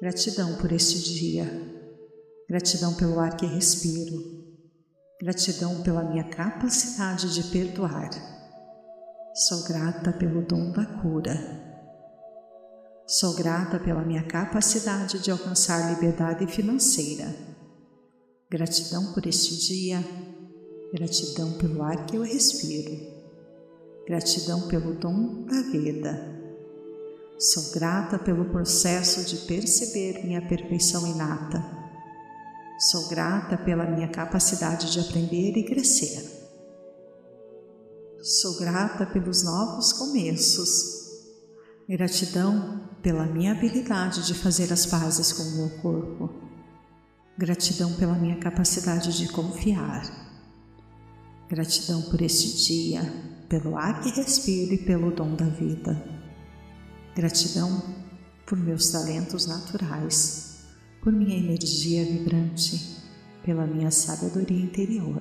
Gratidão 0.00 0.56
por 0.56 0.72
este 0.72 0.98
dia. 0.98 1.44
Gratidão 2.48 2.94
pelo 2.94 3.20
ar 3.20 3.36
que 3.36 3.44
respiro 3.44 4.42
Gratidão 5.20 5.82
pela 5.82 6.02
minha 6.02 6.24
capacidade 6.24 7.34
de 7.34 7.44
perdoar. 7.50 8.10
Sou 9.34 9.62
grata 9.64 10.10
pelo 10.14 10.40
dom 10.40 10.72
da 10.72 10.84
cura. 10.84 11.61
Sou 13.18 13.34
grata 13.34 13.78
pela 13.78 14.02
minha 14.02 14.22
capacidade 14.22 15.18
de 15.18 15.30
alcançar 15.30 15.92
liberdade 15.92 16.46
financeira. 16.46 17.26
Gratidão 18.50 19.12
por 19.12 19.26
este 19.26 19.54
dia. 19.58 20.02
Gratidão 20.94 21.52
pelo 21.58 21.82
ar 21.82 22.06
que 22.06 22.16
eu 22.16 22.22
respiro. 22.22 22.96
Gratidão 24.06 24.66
pelo 24.68 24.94
dom 24.94 25.44
da 25.44 25.60
vida. 25.60 26.40
Sou 27.38 27.72
grata 27.72 28.18
pelo 28.18 28.46
processo 28.46 29.24
de 29.24 29.46
perceber 29.46 30.24
minha 30.24 30.40
perfeição 30.40 31.06
inata 31.06 31.82
Sou 32.90 33.08
grata 33.08 33.56
pela 33.56 33.84
minha 33.84 34.08
capacidade 34.08 34.90
de 34.90 34.98
aprender 34.98 35.56
e 35.56 35.64
crescer. 35.64 36.20
Sou 38.22 38.58
grata 38.58 39.06
pelos 39.06 39.44
novos 39.44 39.92
começos. 39.92 41.02
Gratidão 41.88 42.81
pela 43.02 43.26
minha 43.26 43.52
habilidade 43.52 44.26
de 44.26 44.34
fazer 44.34 44.72
as 44.72 44.86
pazes 44.86 45.32
com 45.32 45.42
o 45.42 45.56
meu 45.56 45.70
corpo. 45.80 46.30
Gratidão 47.36 47.92
pela 47.94 48.14
minha 48.14 48.36
capacidade 48.36 49.16
de 49.16 49.28
confiar. 49.28 50.02
Gratidão 51.48 52.02
por 52.02 52.22
este 52.22 52.64
dia, 52.64 53.02
pelo 53.48 53.76
ar 53.76 54.00
que 54.00 54.10
respiro 54.10 54.74
e 54.74 54.78
pelo 54.78 55.10
dom 55.10 55.34
da 55.34 55.46
vida. 55.46 56.02
Gratidão 57.14 57.82
por 58.46 58.56
meus 58.56 58.90
talentos 58.90 59.46
naturais 59.46 60.52
por 61.02 61.12
minha 61.12 61.36
energia 61.36 62.04
vibrante, 62.04 63.02
pela 63.44 63.66
minha 63.66 63.90
sabedoria 63.90 64.64
interior. 64.64 65.20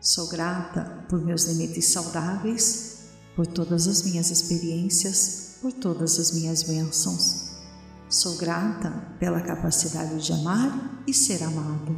Sou 0.00 0.28
grata 0.28 1.04
por 1.10 1.22
meus 1.22 1.44
limites 1.44 1.84
saudáveis, 1.88 3.10
por 3.36 3.46
todas 3.46 3.86
as 3.86 4.02
minhas 4.02 4.30
experiências, 4.30 5.47
por 5.60 5.72
todas 5.72 6.18
as 6.18 6.32
minhas 6.32 6.62
bênçãos. 6.62 7.48
Sou 8.08 8.36
grata 8.36 8.90
pela 9.18 9.40
capacidade 9.40 10.24
de 10.24 10.32
amar 10.32 11.02
e 11.06 11.12
ser 11.12 11.42
amado. 11.42 11.94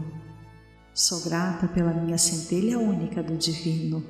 Sou 0.94 1.20
grata 1.20 1.68
pela 1.68 1.92
minha 1.92 2.18
centelha 2.18 2.78
única 2.78 3.22
do 3.22 3.36
Divino. 3.36 4.04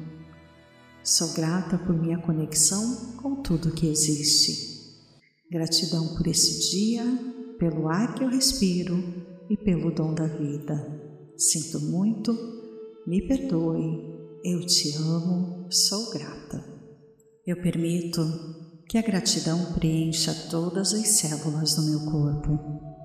Sou 1.03 1.33
grata 1.33 1.77
por 1.79 1.95
minha 1.95 2.19
conexão 2.19 3.15
com 3.17 3.43
tudo 3.43 3.73
que 3.73 3.87
existe. 3.87 4.71
Gratidão 5.51 6.17
por 6.17 6.27
esse 6.27 6.71
dia, 6.71 7.05
pelo 7.59 7.89
ar 7.89 8.15
que 8.15 8.25
eu 8.25 8.29
respiro 8.29 8.97
e 9.49 9.57
pelo 9.57 9.91
dom 9.91 10.15
da 10.15 10.27
vida. 10.27 11.01
Sinto 11.37 11.81
muito, 11.81 12.33
me 13.07 13.27
perdoe, 13.27 14.15
eu 14.45 14.65
te 14.65 14.97
amo, 14.97 15.67
sou 15.71 16.11
grata. 16.11 16.65
Eu 17.47 17.61
permito 17.61 18.21
que 18.91 18.99
a 18.99 19.03
gratidão 19.03 19.73
preencha 19.73 20.35
todas 20.51 20.93
as 20.93 21.09
células 21.09 21.75
do 21.75 21.83
meu 21.83 22.11
corpo, 22.11 22.59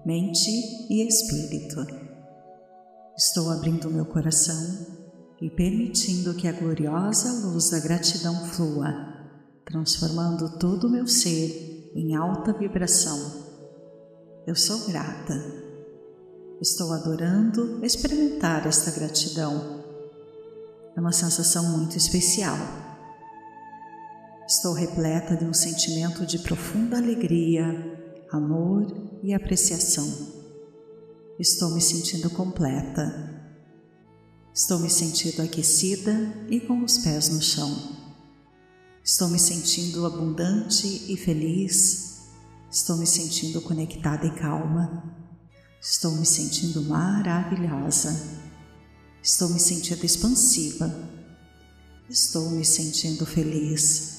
mente 0.05 0.49
e 0.89 1.07
espírito. 1.07 1.85
Estou 3.15 3.49
abrindo 3.51 3.89
meu 3.89 4.05
coração 4.05 4.87
e 5.41 5.49
permitindo 5.49 6.33
que 6.33 6.47
a 6.47 6.51
gloriosa 6.51 7.47
luz 7.47 7.69
da 7.69 7.79
gratidão 7.79 8.35
flua, 8.47 8.91
transformando 9.63 10.57
todo 10.57 10.87
o 10.87 10.91
meu 10.91 11.07
ser 11.07 11.91
em 11.95 12.15
alta 12.15 12.51
vibração 12.51 13.45
eu 14.47 14.55
sou 14.55 14.85
grata. 14.85 15.33
Estou 16.61 16.93
adorando 16.93 17.83
experimentar 17.83 18.67
esta 18.67 18.91
gratidão. 18.91 19.83
É 20.95 20.99
uma 20.99 21.11
sensação 21.11 21.75
muito 21.75 21.97
especial. 21.97 22.55
Estou 24.47 24.73
repleta 24.73 25.35
de 25.35 25.45
um 25.45 25.53
sentimento 25.53 26.25
de 26.25 26.39
profunda 26.39 26.97
alegria, 26.97 27.63
amor 28.31 28.85
e 29.23 29.33
apreciação. 29.33 30.07
Estou 31.39 31.71
me 31.71 31.81
sentindo 31.81 32.29
completa. 32.29 33.53
Estou 34.53 34.79
me 34.79 34.89
sentindo 34.89 35.41
aquecida 35.41 36.13
e 36.49 36.59
com 36.59 36.83
os 36.83 36.97
pés 36.99 37.29
no 37.29 37.41
chão. 37.41 37.95
Estou 39.03 39.29
me 39.29 39.39
sentindo 39.39 40.05
abundante 40.05 41.11
e 41.11 41.17
feliz 41.17 42.05
Estou 42.75 42.97
me 42.97 43.07
sentindo 43.07 43.61
conectada 43.61 44.27
e 44.27 44.31
calma. 44.31 45.01
Estou 45.81 46.11
me 46.11 46.25
sentindo 46.25 46.81
maravilhosa. 46.81 48.13
Estou 49.23 49.49
me 49.49 49.61
sentindo 49.61 50.05
expansiva. 50.05 50.93
Estou 52.09 52.49
me 52.49 52.65
sentindo 52.65 53.25
feliz. 53.25 54.14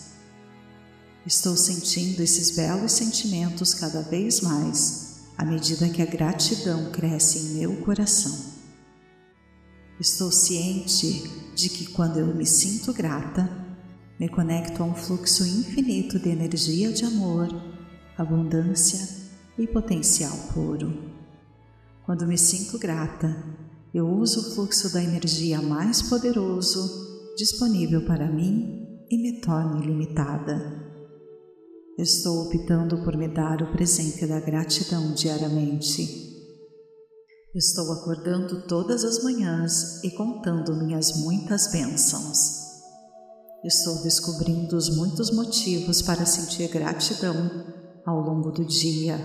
Estou 1.26 1.56
sentindo 1.56 2.22
esses 2.22 2.52
belos 2.52 2.92
sentimentos 2.92 3.74
cada 3.74 4.00
vez 4.00 4.40
mais 4.42 5.24
à 5.36 5.44
medida 5.44 5.88
que 5.88 6.00
a 6.00 6.06
gratidão 6.06 6.92
cresce 6.92 7.38
em 7.38 7.54
meu 7.58 7.76
coração. 7.78 8.54
Estou 9.98 10.30
ciente 10.30 11.28
de 11.56 11.68
que 11.68 11.86
quando 11.86 12.18
eu 12.18 12.32
me 12.32 12.46
sinto 12.46 12.92
grata, 12.92 13.50
me 14.20 14.28
conecto 14.28 14.82
a 14.82 14.86
um 14.86 14.94
fluxo 14.94 15.44
infinito 15.44 16.20
de 16.20 16.28
energia 16.28 16.92
de 16.92 17.04
amor 17.04 17.48
abundância 18.16 19.26
e 19.58 19.66
potencial 19.66 20.34
puro. 20.54 21.10
Quando 22.04 22.26
me 22.26 22.38
sinto 22.38 22.78
grata, 22.78 23.36
eu 23.92 24.08
uso 24.08 24.40
o 24.40 24.54
fluxo 24.54 24.92
da 24.92 25.02
energia 25.02 25.60
mais 25.60 26.02
poderoso 26.02 27.34
disponível 27.36 28.06
para 28.06 28.30
mim 28.30 29.04
e 29.10 29.18
me 29.18 29.40
torno 29.40 29.82
ilimitada. 29.82 30.85
Estou 31.98 32.42
optando 32.44 33.02
por 33.04 33.16
me 33.16 33.26
dar 33.26 33.62
o 33.62 33.72
presente 33.72 34.26
da 34.26 34.38
gratidão 34.38 35.14
diariamente. 35.14 36.26
Estou 37.54 37.90
acordando 37.90 38.66
todas 38.68 39.02
as 39.02 39.24
manhãs 39.24 40.04
e 40.04 40.10
contando 40.10 40.76
minhas 40.76 41.16
muitas 41.16 41.72
bênçãos. 41.72 42.66
Estou 43.64 44.02
descobrindo 44.02 44.76
os 44.76 44.94
muitos 44.94 45.30
motivos 45.30 46.02
para 46.02 46.26
sentir 46.26 46.68
gratidão 46.68 47.64
ao 48.04 48.20
longo 48.20 48.50
do 48.50 48.66
dia, 48.66 49.18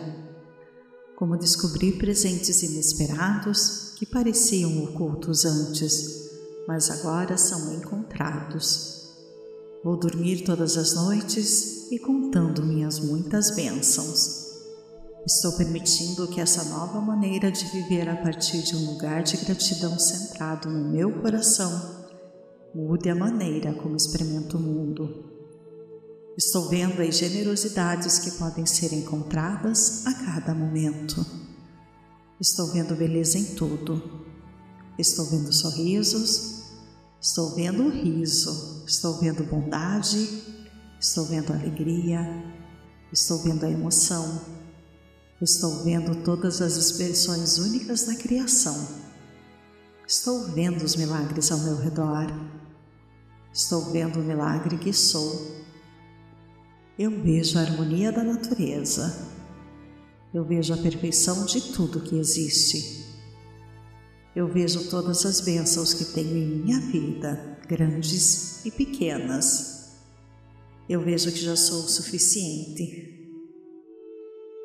como 1.18 1.38
descobrir 1.38 1.98
presentes 1.98 2.64
inesperados 2.64 3.96
que 3.98 4.06
pareciam 4.06 4.82
ocultos 4.86 5.44
antes, 5.44 6.30
mas 6.66 6.90
agora 6.90 7.38
são 7.38 7.74
encontrados. 7.74 9.01
Vou 9.84 9.98
dormir 9.98 10.44
todas 10.44 10.78
as 10.78 10.94
noites 10.94 11.91
e 11.91 11.98
contando 11.98 12.63
minhas 12.63 13.00
muitas 13.00 13.56
bênçãos. 13.56 14.52
Estou 15.26 15.54
permitindo 15.54 16.28
que 16.28 16.39
essa 16.39 16.65
nova 16.65 17.02
maneira 17.02 17.52
de 17.52 17.65
viver 17.65 18.08
a 18.08 18.15
partir 18.15 18.62
de 18.62 18.76
um 18.76 18.91
lugar 18.91 19.24
de 19.24 19.38
gratidão 19.38 19.98
centrado 19.98 20.70
no 20.70 20.91
meu 20.91 21.20
coração 21.20 22.00
mude 22.76 23.10
a 23.10 23.15
maneira 23.15 23.74
como 23.74 23.96
experimento 23.96 24.56
o 24.58 24.60
mundo. 24.62 25.26
Estou 26.38 26.70
vendo 26.70 27.02
as 27.02 27.17
generosidades 27.17 28.20
que 28.20 28.32
podem 28.38 28.67
ser 28.67 28.94
encontradas 28.94 30.06
a 30.06 30.13
cada 30.13 30.54
momento. 30.54 31.26
Estou 32.39 32.67
vendo 32.67 32.96
beleza 32.96 33.39
em 33.39 33.56
tudo. 33.56 34.26
Estou 34.98 35.26
vendo 35.26 35.52
sorrisos 35.52 36.61
Estou 37.22 37.52
vendo 37.52 37.88
riso, 37.88 38.84
estou 38.88 39.20
vendo 39.20 39.44
bondade, 39.44 40.28
estou 41.00 41.24
vendo 41.24 41.54
alegria, 41.54 42.20
estou 43.14 43.38
vendo 43.38 43.64
a 43.64 43.70
emoção, 43.70 44.42
estou 45.40 45.84
vendo 45.84 46.24
todas 46.24 46.64
as 46.64 46.78
expressões 46.78 47.60
únicas 47.60 48.08
da 48.08 48.16
criação. 48.16 48.88
Estou 50.08 50.46
vendo 50.46 50.84
os 50.84 50.96
milagres 50.96 51.52
ao 51.52 51.60
meu 51.60 51.78
redor. 51.78 52.26
Estou 53.54 53.92
vendo 53.92 54.20
o 54.20 54.24
milagre 54.24 54.80
que 54.80 54.92
sou. 54.92 55.62
Eu 56.98 57.22
vejo 57.22 57.60
a 57.60 57.62
harmonia 57.62 58.12
da 58.12 58.24
natureza. 58.24 59.30
Eu 60.34 60.44
vejo 60.44 60.74
a 60.74 60.78
perfeição 60.78 61.46
de 61.46 61.62
tudo 61.72 62.02
que 62.02 62.18
existe. 62.18 63.01
Eu 64.34 64.48
vejo 64.48 64.89
todas 64.89 65.26
as 65.26 65.41
bênçãos 65.41 65.94
que 65.94 66.06
tenho 66.06 66.38
em 66.38 66.63
minha 66.63 66.80
vida, 66.80 67.60
grandes 67.67 68.65
e 68.65 68.72
pequenas. 68.72 69.91
Eu 70.88 71.02
vejo 71.02 71.32
que 71.32 71.39
já 71.39 71.56
sou 71.56 71.80
o 71.80 71.89
suficiente. 71.89 73.30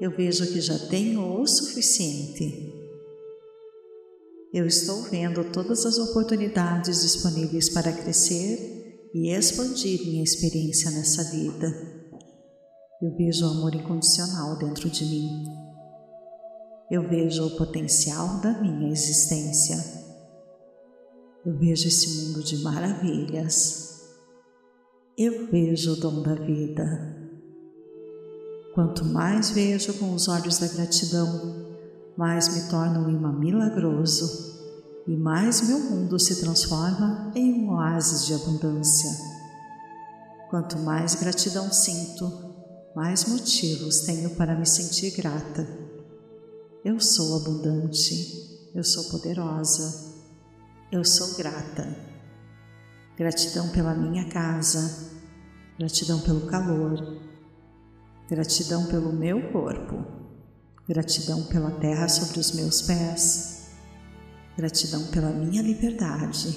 Eu 0.00 0.14
vejo 0.16 0.46
que 0.52 0.60
já 0.60 0.78
tenho 0.78 1.40
o 1.40 1.46
suficiente. 1.46 2.72
Eu 4.54 4.66
estou 4.66 5.02
vendo 5.02 5.42
todas 5.50 5.84
as 5.84 5.98
oportunidades 5.98 7.02
disponíveis 7.02 7.68
para 7.68 7.92
crescer 7.92 9.10
e 9.12 9.30
expandir 9.30 10.00
minha 10.02 10.22
experiência 10.22 10.92
nessa 10.92 11.24
vida. 11.24 11.66
Eu 13.02 13.16
vejo 13.16 13.44
o 13.44 13.50
amor 13.50 13.74
incondicional 13.74 14.56
dentro 14.58 14.88
de 14.88 15.04
mim. 15.04 15.65
Eu 16.88 17.02
vejo 17.08 17.44
o 17.44 17.56
potencial 17.56 18.40
da 18.40 18.62
minha 18.62 18.92
existência. 18.92 19.76
Eu 21.44 21.58
vejo 21.58 21.88
esse 21.88 22.22
mundo 22.22 22.44
de 22.44 22.62
maravilhas. 22.62 24.04
Eu 25.18 25.50
vejo 25.50 25.94
o 25.94 25.96
dom 25.96 26.22
da 26.22 26.34
vida. 26.34 26.84
Quanto 28.72 29.04
mais 29.04 29.50
vejo 29.50 29.94
com 29.94 30.14
os 30.14 30.28
olhos 30.28 30.58
da 30.58 30.68
gratidão, 30.68 31.74
mais 32.16 32.54
me 32.54 32.70
torno 32.70 33.06
um 33.06 33.10
imã 33.10 33.32
milagroso 33.32 34.54
e 35.08 35.16
mais 35.16 35.66
meu 35.66 35.80
mundo 35.80 36.20
se 36.20 36.40
transforma 36.40 37.32
em 37.34 37.64
um 37.64 37.72
oásis 37.72 38.26
de 38.26 38.34
abundância. 38.34 39.10
Quanto 40.50 40.78
mais 40.78 41.16
gratidão 41.16 41.72
sinto, 41.72 42.30
mais 42.94 43.24
motivos 43.24 44.00
tenho 44.00 44.30
para 44.36 44.54
me 44.54 44.66
sentir 44.66 45.16
grata. 45.16 45.85
Eu 46.88 47.00
sou 47.00 47.34
abundante, 47.34 48.70
eu 48.72 48.84
sou 48.84 49.10
poderosa, 49.10 50.14
eu 50.92 51.04
sou 51.04 51.36
grata. 51.36 51.84
Gratidão 53.18 53.70
pela 53.70 53.92
minha 53.92 54.28
casa, 54.28 55.10
gratidão 55.76 56.20
pelo 56.20 56.46
calor, 56.46 57.20
gratidão 58.30 58.86
pelo 58.86 59.12
meu 59.12 59.50
corpo, 59.50 59.96
gratidão 60.88 61.42
pela 61.46 61.72
terra 61.72 62.06
sobre 62.08 62.38
os 62.38 62.52
meus 62.52 62.82
pés, 62.82 63.72
gratidão 64.56 65.08
pela 65.08 65.32
minha 65.32 65.62
liberdade. 65.62 66.56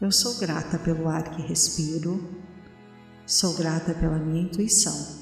Eu 0.00 0.10
sou 0.10 0.38
grata 0.38 0.78
pelo 0.78 1.06
ar 1.06 1.36
que 1.36 1.42
respiro, 1.42 2.18
Sou 3.26 3.54
grata 3.56 3.92
pela 3.92 4.18
minha 4.18 4.42
intuição. 4.42 5.21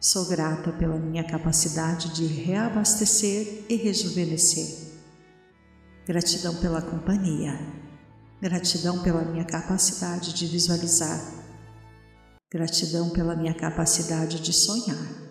Sou 0.00 0.26
grata 0.26 0.70
pela 0.70 0.96
minha 0.96 1.24
capacidade 1.24 2.14
de 2.14 2.24
reabastecer 2.24 3.64
e 3.68 3.74
rejuvenescer. 3.74 4.92
Gratidão 6.06 6.54
pela 6.60 6.80
companhia. 6.80 7.58
Gratidão 8.40 9.02
pela 9.02 9.22
minha 9.22 9.44
capacidade 9.44 10.34
de 10.34 10.46
visualizar. 10.46 11.20
Gratidão 12.48 13.10
pela 13.10 13.34
minha 13.34 13.52
capacidade 13.52 14.40
de 14.40 14.52
sonhar. 14.52 15.28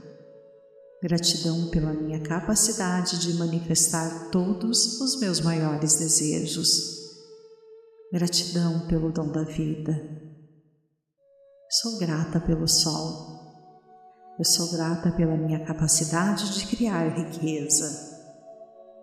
Gratidão 1.02 1.70
pela 1.70 1.94
minha 1.94 2.20
capacidade 2.20 3.20
de 3.20 3.36
manifestar 3.36 4.30
todos 4.32 5.00
os 5.00 5.18
meus 5.22 5.40
maiores 5.40 5.96
desejos. 5.96 6.98
Gratidão 8.12 8.86
pelo 8.88 9.14
dom 9.14 9.32
da 9.32 9.44
vida. 9.44 9.94
Sou 11.70 11.98
grata 12.00 12.42
pelo 12.42 12.68
sol. 12.68 13.37
Eu 14.38 14.46
sou 14.46 14.70
grata 14.72 15.12
pela 15.12 15.36
minha 15.36 15.66
capacidade 15.66 16.54
de 16.54 16.68
criar 16.68 17.08
riqueza. 17.08 17.90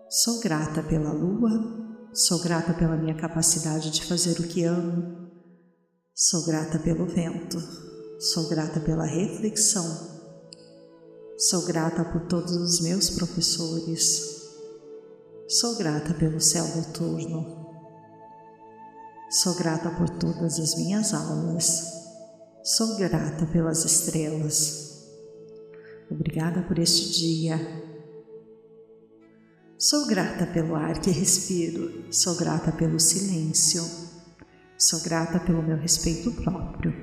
Sou 0.09 0.39
grata 0.39 0.81
pela 0.81 1.13
lua. 1.13 1.51
Sou 2.13 2.41
grata 2.41 2.73
pela 2.73 2.97
minha 2.97 3.17
capacidade 3.17 3.91
de 3.91 4.05
fazer 4.05 4.39
o 4.39 4.47
que 4.47 4.63
amo. 4.63 5.29
Sou 6.15 6.45
grata 6.45 6.79
pelo 6.79 7.07
vento. 7.07 7.59
Sou 8.21 8.49
grata 8.49 8.79
pela 8.79 9.05
reflexão. 9.05 9.85
Sou 11.37 11.63
grata 11.67 12.05
por 12.05 12.29
todos 12.29 12.53
os 12.53 12.81
meus 12.81 13.11
professores. 13.11 14.41
Sou 15.49 15.75
grata 15.75 16.15
pelo 16.15 16.41
céu 16.41 16.65
noturno. 16.77 17.67
Sou 19.31 19.57
grata 19.57 19.91
por 19.91 20.09
todas 20.11 20.61
as 20.61 20.77
minhas 20.77 21.13
aulas. 21.13 21.93
Sou 22.63 22.97
grata 22.97 23.45
pelas 23.47 23.85
estrelas. 23.85 24.84
Obrigada 26.15 26.63
por 26.63 26.79
este 26.79 27.11
dia. 27.19 27.59
Sou 29.77 30.07
grata 30.07 30.47
pelo 30.47 30.77
ar 30.77 31.01
que 31.01 31.11
respiro. 31.11 32.05
Sou 32.13 32.37
grata 32.37 32.71
pelo 32.71 33.01
silêncio. 33.01 33.83
Sou 34.79 35.01
grata 35.03 35.41
pelo 35.41 35.61
meu 35.61 35.77
respeito 35.77 36.31
próprio. 36.31 36.95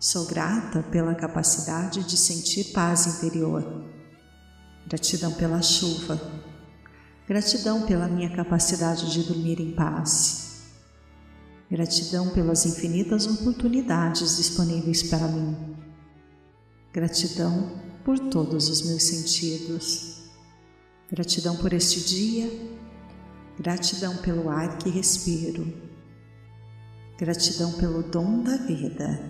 Sou 0.00 0.24
grata 0.24 0.82
pela 0.84 1.14
capacidade 1.14 2.02
de 2.02 2.16
sentir 2.16 2.72
paz 2.72 3.06
interior. 3.06 3.84
Gratidão 4.86 5.32
pela 5.34 5.60
chuva. 5.60 6.18
Gratidão 7.28 7.84
pela 7.84 8.08
minha 8.08 8.34
capacidade 8.34 9.12
de 9.12 9.22
dormir 9.24 9.60
em 9.60 9.72
paz. 9.72 10.62
Gratidão 11.70 12.30
pelas 12.30 12.64
infinitas 12.64 13.26
oportunidades 13.26 14.38
disponíveis 14.38 15.02
para 15.02 15.28
mim. 15.28 15.76
Gratidão 16.90 17.87
por 18.08 18.18
todos 18.18 18.70
os 18.70 18.80
meus 18.86 19.02
sentidos. 19.02 20.30
Gratidão 21.12 21.54
por 21.58 21.74
este 21.74 22.00
dia. 22.00 22.50
Gratidão 23.60 24.16
pelo 24.16 24.48
ar 24.48 24.78
que 24.78 24.88
respiro. 24.88 25.70
Gratidão 27.18 27.72
pelo 27.72 28.02
dom 28.02 28.42
da 28.42 28.56
vida. 28.56 29.20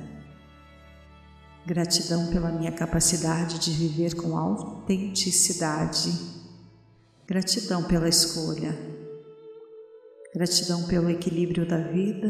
Gratidão 1.66 2.28
pela 2.28 2.52
minha 2.52 2.70
capacidade 2.70 3.58
de 3.58 3.72
viver 3.72 4.14
com 4.14 4.38
autenticidade. 4.38 6.12
Gratidão 7.26 7.82
pela 7.82 8.08
escolha 8.08 8.78
Gratidão 10.32 10.84
pelo 10.84 11.10
equilíbrio 11.10 11.66
da 11.66 11.78
vida, 11.78 12.28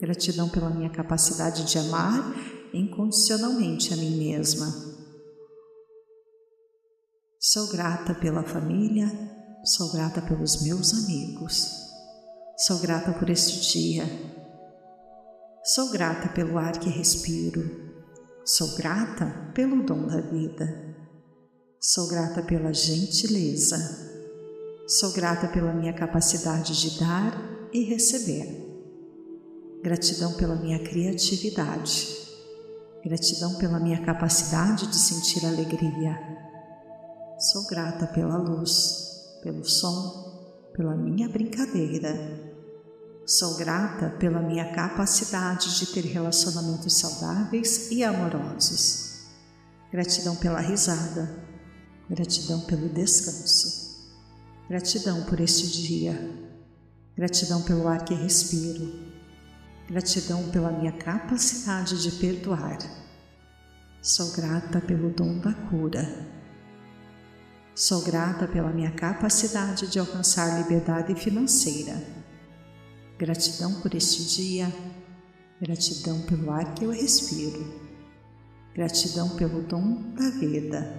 gratidão 0.00 0.48
pela 0.48 0.70
minha 0.70 0.90
capacidade 0.90 1.64
de 1.70 1.78
amar 1.78 2.34
incondicionalmente 2.74 3.94
a 3.94 3.96
mim 3.96 4.16
mesma. 4.16 4.97
Sou 7.50 7.66
grata 7.68 8.14
pela 8.14 8.42
família, 8.42 9.10
sou 9.64 9.90
grata 9.90 10.20
pelos 10.20 10.60
meus 10.60 10.92
amigos, 10.92 11.88
sou 12.58 12.78
grata 12.78 13.10
por 13.12 13.30
este 13.30 13.72
dia, 13.72 14.04
sou 15.64 15.88
grata 15.90 16.28
pelo 16.28 16.58
ar 16.58 16.78
que 16.78 16.90
respiro, 16.90 17.62
sou 18.44 18.76
grata 18.76 19.50
pelo 19.54 19.82
dom 19.82 20.08
da 20.08 20.20
vida, 20.20 20.94
sou 21.80 22.06
grata 22.08 22.42
pela 22.42 22.70
gentileza 22.74 24.06
Sou 24.86 25.12
grata 25.12 25.48
pela 25.48 25.72
minha 25.72 25.94
capacidade 25.94 26.78
de 26.78 26.98
dar 26.98 27.32
e 27.72 27.82
receber. 27.84 28.46
Gratidão 29.82 30.34
pela 30.34 30.56
minha 30.56 30.82
criatividade. 30.82 32.08
Gratidão 33.04 33.54
pela 33.56 33.80
minha 33.80 34.04
capacidade 34.04 34.86
de 34.86 34.96
sentir 34.96 35.46
alegria. 35.46 36.47
Sou 37.38 37.68
grata 37.68 38.04
pela 38.08 38.36
luz, 38.36 39.38
pelo 39.44 39.64
som, 39.64 40.70
pela 40.74 40.96
minha 40.96 41.28
brincadeira. 41.28 42.12
Sou 43.24 43.56
grata 43.56 44.10
pela 44.18 44.40
minha 44.40 44.72
capacidade 44.72 45.78
de 45.78 45.86
ter 45.86 46.00
relacionamentos 46.00 46.94
saudáveis 46.94 47.92
e 47.92 48.02
amorosos. 48.02 49.28
Gratidão 49.92 50.34
pela 50.34 50.58
risada. 50.58 51.32
Gratidão 52.10 52.62
pelo 52.62 52.88
descanso. 52.88 54.08
Gratidão 54.68 55.22
por 55.22 55.38
este 55.38 55.68
dia, 55.68 56.14
gratidão 57.16 57.62
pelo 57.62 57.86
ar 57.86 58.04
que 58.04 58.14
respiro, 58.14 58.92
gratidão 59.88 60.50
pela 60.50 60.72
minha 60.72 60.92
capacidade 60.92 62.02
de 62.02 62.10
perdoar. 62.18 62.78
Sou 64.02 64.32
grata 64.32 64.80
pelo 64.80 65.10
dom 65.10 65.38
da 65.38 65.54
cura. 65.54 66.37
Sou 67.78 68.02
grata 68.02 68.48
pela 68.48 68.72
minha 68.72 68.90
capacidade 68.90 69.86
de 69.86 70.00
alcançar 70.00 70.60
liberdade 70.60 71.14
financeira. 71.14 71.94
Gratidão 73.16 73.80
por 73.80 73.94
este 73.94 74.24
dia, 74.24 74.66
gratidão 75.62 76.20
pelo 76.22 76.50
ar 76.50 76.74
que 76.74 76.84
eu 76.84 76.90
respiro, 76.90 77.72
gratidão 78.74 79.28
pelo 79.36 79.62
dom 79.62 80.12
da 80.12 80.28
vida. 80.28 80.92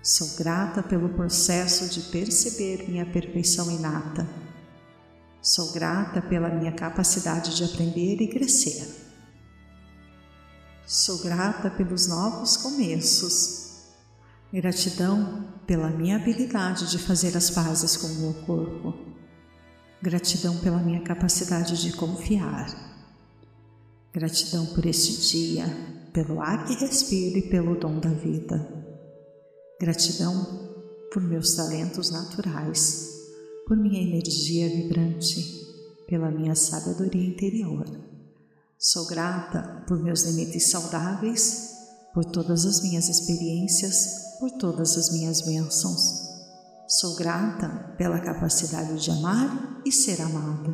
Sou 0.00 0.36
grata 0.36 0.80
pelo 0.80 1.08
processo 1.08 1.88
de 1.88 2.02
perceber 2.08 2.88
minha 2.88 3.04
perfeição 3.04 3.68
inata. 3.68 4.28
Sou 5.42 5.72
grata 5.72 6.22
pela 6.22 6.50
minha 6.50 6.70
capacidade 6.70 7.56
de 7.56 7.64
aprender 7.64 8.22
e 8.22 8.28
crescer. 8.28 9.10
Sou 10.86 11.18
grata 11.18 11.68
pelos 11.68 12.06
novos 12.06 12.56
começos. 12.58 13.64
Gratidão 14.52 15.53
pela 15.66 15.90
minha 15.90 16.16
habilidade 16.16 16.90
de 16.90 16.98
fazer 16.98 17.36
as 17.36 17.50
pazes 17.50 17.96
com 17.96 18.06
o 18.06 18.14
meu 18.16 18.34
corpo 18.44 19.14
Gratidão 20.04 20.58
pela 20.58 20.76
minha 20.80 21.00
capacidade 21.00 21.80
de 21.80 21.90
confiar. 21.94 22.68
Gratidão 24.12 24.66
por 24.66 24.84
este 24.84 25.28
dia, 25.30 25.64
pelo 26.12 26.42
ar 26.42 26.66
que 26.66 26.74
respiro 26.74 27.38
e 27.38 27.48
pelo 27.48 27.74
dom 27.74 28.00
da 28.00 28.10
vida. 28.10 28.84
Gratidão 29.80 31.08
por 31.10 31.22
meus 31.22 31.54
talentos 31.54 32.10
naturais, 32.10 33.14
por 33.66 33.78
minha 33.78 34.02
energia 34.02 34.68
vibrante, 34.68 35.42
pela 36.06 36.30
minha 36.30 36.54
sabedoria 36.54 37.26
interior. 37.26 37.86
Sou 38.78 39.06
grata 39.06 39.86
por 39.88 40.02
meus 40.02 40.24
limites 40.24 40.70
saudáveis, 40.70 41.70
por 42.12 42.26
todas 42.26 42.66
as 42.66 42.82
minhas 42.82 43.08
experiências, 43.08 44.23
por 44.44 44.50
todas 44.58 44.98
as 44.98 45.10
minhas 45.10 45.40
bênçãos 45.40 46.22
Sou 46.86 47.16
grata 47.16 47.94
pela 47.96 48.20
capacidade 48.20 49.02
de 49.02 49.10
amar 49.10 49.80
e 49.86 49.90
ser 49.90 50.20
amada. 50.20 50.70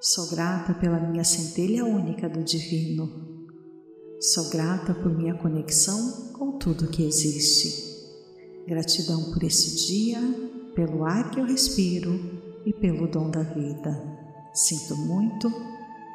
Sou 0.00 0.28
grata 0.28 0.74
pela 0.74 0.98
minha 0.98 1.22
centelha 1.22 1.84
única 1.84 2.28
do 2.28 2.42
Divino. 2.42 3.08
Sou 4.20 4.50
grata 4.50 4.92
por 4.92 5.16
minha 5.16 5.34
conexão 5.34 6.32
com 6.32 6.58
tudo 6.58 6.88
que 6.88 7.04
existe. 7.04 7.96
Gratidão 8.66 9.32
por 9.32 9.44
esse 9.44 9.86
dia, 9.86 10.18
pelo 10.74 11.04
ar 11.04 11.30
que 11.30 11.38
eu 11.38 11.46
respiro 11.46 12.12
e 12.66 12.72
pelo 12.72 13.06
dom 13.06 13.30
da 13.30 13.42
vida. 13.42 13.96
Sinto 14.52 14.96
muito, 14.96 15.48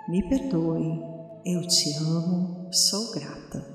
me 0.10 0.28
perdoe, 0.28 1.00
eu 1.46 1.66
te 1.66 1.94
amo, 2.00 2.68
sou 2.70 3.14
grata. 3.14 3.66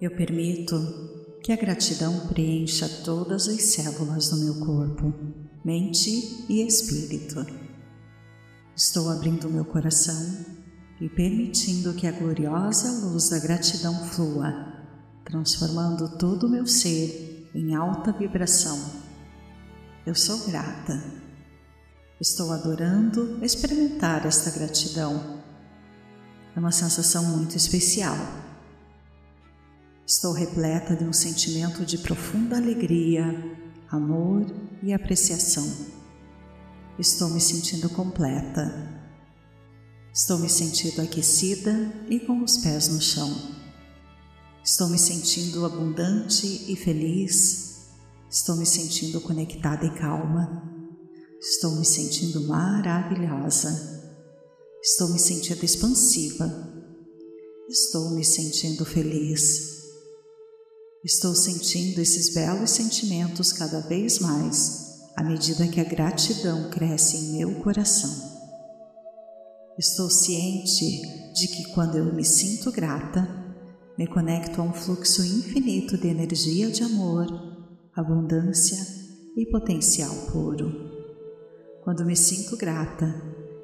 Eu 0.00 0.16
permito 0.16 1.17
que 1.42 1.52
a 1.52 1.56
gratidão 1.56 2.26
preencha 2.28 2.88
todas 3.04 3.48
as 3.48 3.62
células 3.62 4.28
do 4.28 4.36
meu 4.36 4.54
corpo, 4.66 5.12
mente 5.64 6.44
e 6.48 6.66
espírito. 6.66 7.46
Estou 8.76 9.08
abrindo 9.08 9.48
meu 9.48 9.64
coração 9.64 10.44
e 11.00 11.08
permitindo 11.08 11.94
que 11.94 12.06
a 12.06 12.12
gloriosa 12.12 13.06
luz 13.06 13.30
da 13.30 13.38
gratidão 13.38 13.94
flua, 14.06 14.86
transformando 15.24 16.18
todo 16.18 16.46
o 16.46 16.50
meu 16.50 16.66
ser 16.66 17.48
em 17.54 17.74
alta 17.74 18.12
vibração. 18.12 18.78
Eu 20.04 20.14
sou 20.14 20.46
grata. 20.46 21.02
Estou 22.20 22.52
adorando 22.52 23.38
experimentar 23.44 24.26
esta 24.26 24.50
gratidão. 24.50 25.40
É 26.56 26.58
uma 26.58 26.72
sensação 26.72 27.24
muito 27.24 27.56
especial 27.56 28.16
Estou 30.08 30.32
repleta 30.32 30.96
de 30.96 31.04
um 31.04 31.12
sentimento 31.12 31.84
de 31.84 31.98
profunda 31.98 32.56
alegria, 32.56 33.26
amor 33.90 34.46
e 34.82 34.94
apreciação. 34.94 35.70
Estou 36.98 37.28
me 37.28 37.38
sentindo 37.38 37.90
completa. 37.90 38.72
Estou 40.10 40.38
me 40.38 40.48
sentindo 40.48 41.02
aquecida 41.02 41.92
e 42.08 42.18
com 42.20 42.42
os 42.42 42.56
pés 42.56 42.88
no 42.88 43.02
chão. 43.02 43.30
Estou 44.64 44.88
me 44.88 44.98
sentindo 44.98 45.66
abundante 45.66 46.64
e 46.72 46.74
feliz. 46.74 47.90
Estou 48.30 48.56
me 48.56 48.64
sentindo 48.64 49.20
conectada 49.20 49.84
e 49.84 49.90
calma. 49.90 50.72
Estou 51.38 51.76
me 51.76 51.84
sentindo 51.84 52.48
maravilhosa. 52.48 54.16
Estou 54.82 55.10
me 55.10 55.18
sentindo 55.18 55.62
expansiva. 55.62 56.50
Estou 57.68 58.12
me 58.12 58.24
sentindo 58.24 58.86
feliz. 58.86 59.77
Estou 61.08 61.34
sentindo 61.34 62.02
esses 62.02 62.34
belos 62.34 62.68
sentimentos 62.68 63.50
cada 63.50 63.80
vez 63.80 64.18
mais 64.18 65.06
à 65.16 65.24
medida 65.24 65.66
que 65.66 65.80
a 65.80 65.84
gratidão 65.84 66.68
cresce 66.68 67.16
em 67.16 67.38
meu 67.38 67.62
coração. 67.62 68.10
Estou 69.78 70.10
ciente 70.10 71.00
de 71.32 71.48
que 71.48 71.72
quando 71.72 71.96
eu 71.96 72.14
me 72.14 72.22
sinto 72.22 72.70
grata, 72.70 73.26
me 73.96 74.06
conecto 74.06 74.60
a 74.60 74.64
um 74.64 74.74
fluxo 74.74 75.22
infinito 75.22 75.96
de 75.96 76.08
energia 76.08 76.70
de 76.70 76.82
amor, 76.82 77.26
abundância 77.96 78.76
e 79.34 79.46
potencial 79.46 80.14
puro. 80.30 80.70
Quando 81.84 82.04
me 82.04 82.16
sinto 82.16 82.54
grata, 82.54 83.14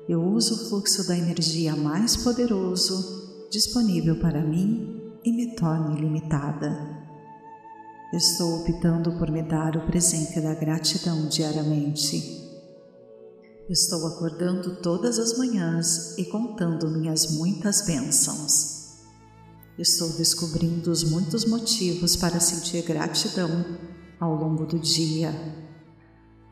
eu 0.09 0.23
uso 0.23 0.55
o 0.55 0.69
fluxo 0.71 1.07
da 1.07 1.15
energia 1.15 1.77
mais 1.77 2.17
poderoso 2.17 3.49
disponível 3.51 4.19
para 4.19 4.43
mim 4.43 4.99
e 5.23 5.31
me 5.31 5.55
torno 5.55 5.95
ilimitada. 5.99 7.04
Estou 8.15 8.61
optando 8.61 9.19
por 9.19 9.29
me 9.29 9.43
dar 9.43 9.77
o 9.77 9.87
presente 9.87 10.41
da 10.41 10.55
gratidão 10.55 11.27
diariamente. 11.27 12.49
Estou 13.69 14.07
acordando 14.07 14.77
todas 14.77 15.19
as 15.19 15.37
manhãs 15.37 16.17
e 16.17 16.25
contando 16.27 16.89
minhas 16.93 17.33
muitas 17.33 17.85
bênçãos. 17.85 19.01
Estou 19.77 20.11
descobrindo 20.11 20.93
os 20.93 21.03
muitos 21.03 21.45
motivos 21.45 22.15
para 22.15 22.39
sentir 22.39 22.83
gratidão 22.83 23.51
ao 24.21 24.33
longo 24.37 24.65
do 24.65 24.79
dia, 24.79 25.33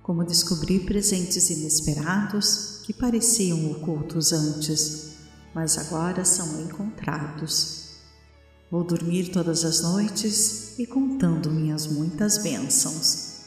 como 0.02 0.24
descobrir 0.24 0.80
presentes 0.80 1.48
inesperados 1.48 2.80
que 2.82 2.92
pareciam 2.92 3.70
ocultos 3.70 4.32
antes, 4.32 5.12
mas 5.54 5.78
agora 5.78 6.24
são 6.24 6.60
encontrados. 6.60 7.81
Vou 8.72 8.82
dormir 8.82 9.28
todas 9.28 9.66
as 9.66 9.82
noites 9.82 10.78
e 10.78 10.86
contando 10.86 11.50
minhas 11.50 11.86
muitas 11.86 12.38
bênçãos. 12.38 13.42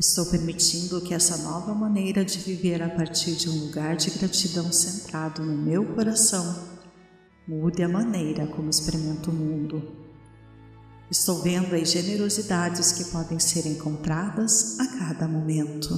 Estou 0.00 0.26
permitindo 0.26 1.00
que 1.00 1.14
essa 1.14 1.36
nova 1.44 1.72
maneira 1.72 2.24
de 2.24 2.40
viver 2.40 2.82
a 2.82 2.88
partir 2.88 3.36
de 3.36 3.48
um 3.48 3.66
lugar 3.66 3.94
de 3.94 4.10
gratidão 4.10 4.72
centrado 4.72 5.44
no 5.44 5.56
meu 5.56 5.94
coração 5.94 6.44
mude 7.46 7.84
a 7.84 7.88
maneira 7.88 8.48
como 8.48 8.68
experimento 8.68 9.30
o 9.30 9.32
mundo. 9.32 9.80
Estou 11.08 11.40
vendo 11.40 11.76
as 11.76 11.92
generosidades 11.92 12.90
que 12.90 13.12
podem 13.12 13.38
ser 13.38 13.64
encontradas 13.64 14.76
a 14.80 14.88
cada 14.98 15.28
momento. 15.28 15.96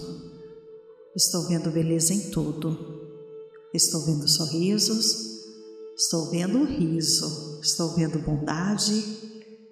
Estou 1.16 1.49
vendo 1.49 1.70
beleza 1.70 2.12
em 2.12 2.29
tudo. 2.31 3.09
Estou 3.73 4.05
vendo 4.05 4.29
sorrisos, 4.29 5.31
Estou 6.01 6.31
vendo 6.31 6.61
o 6.61 6.64
riso, 6.64 7.50
estou 7.61 7.94
vendo 7.94 8.18
bondade, 8.18 8.92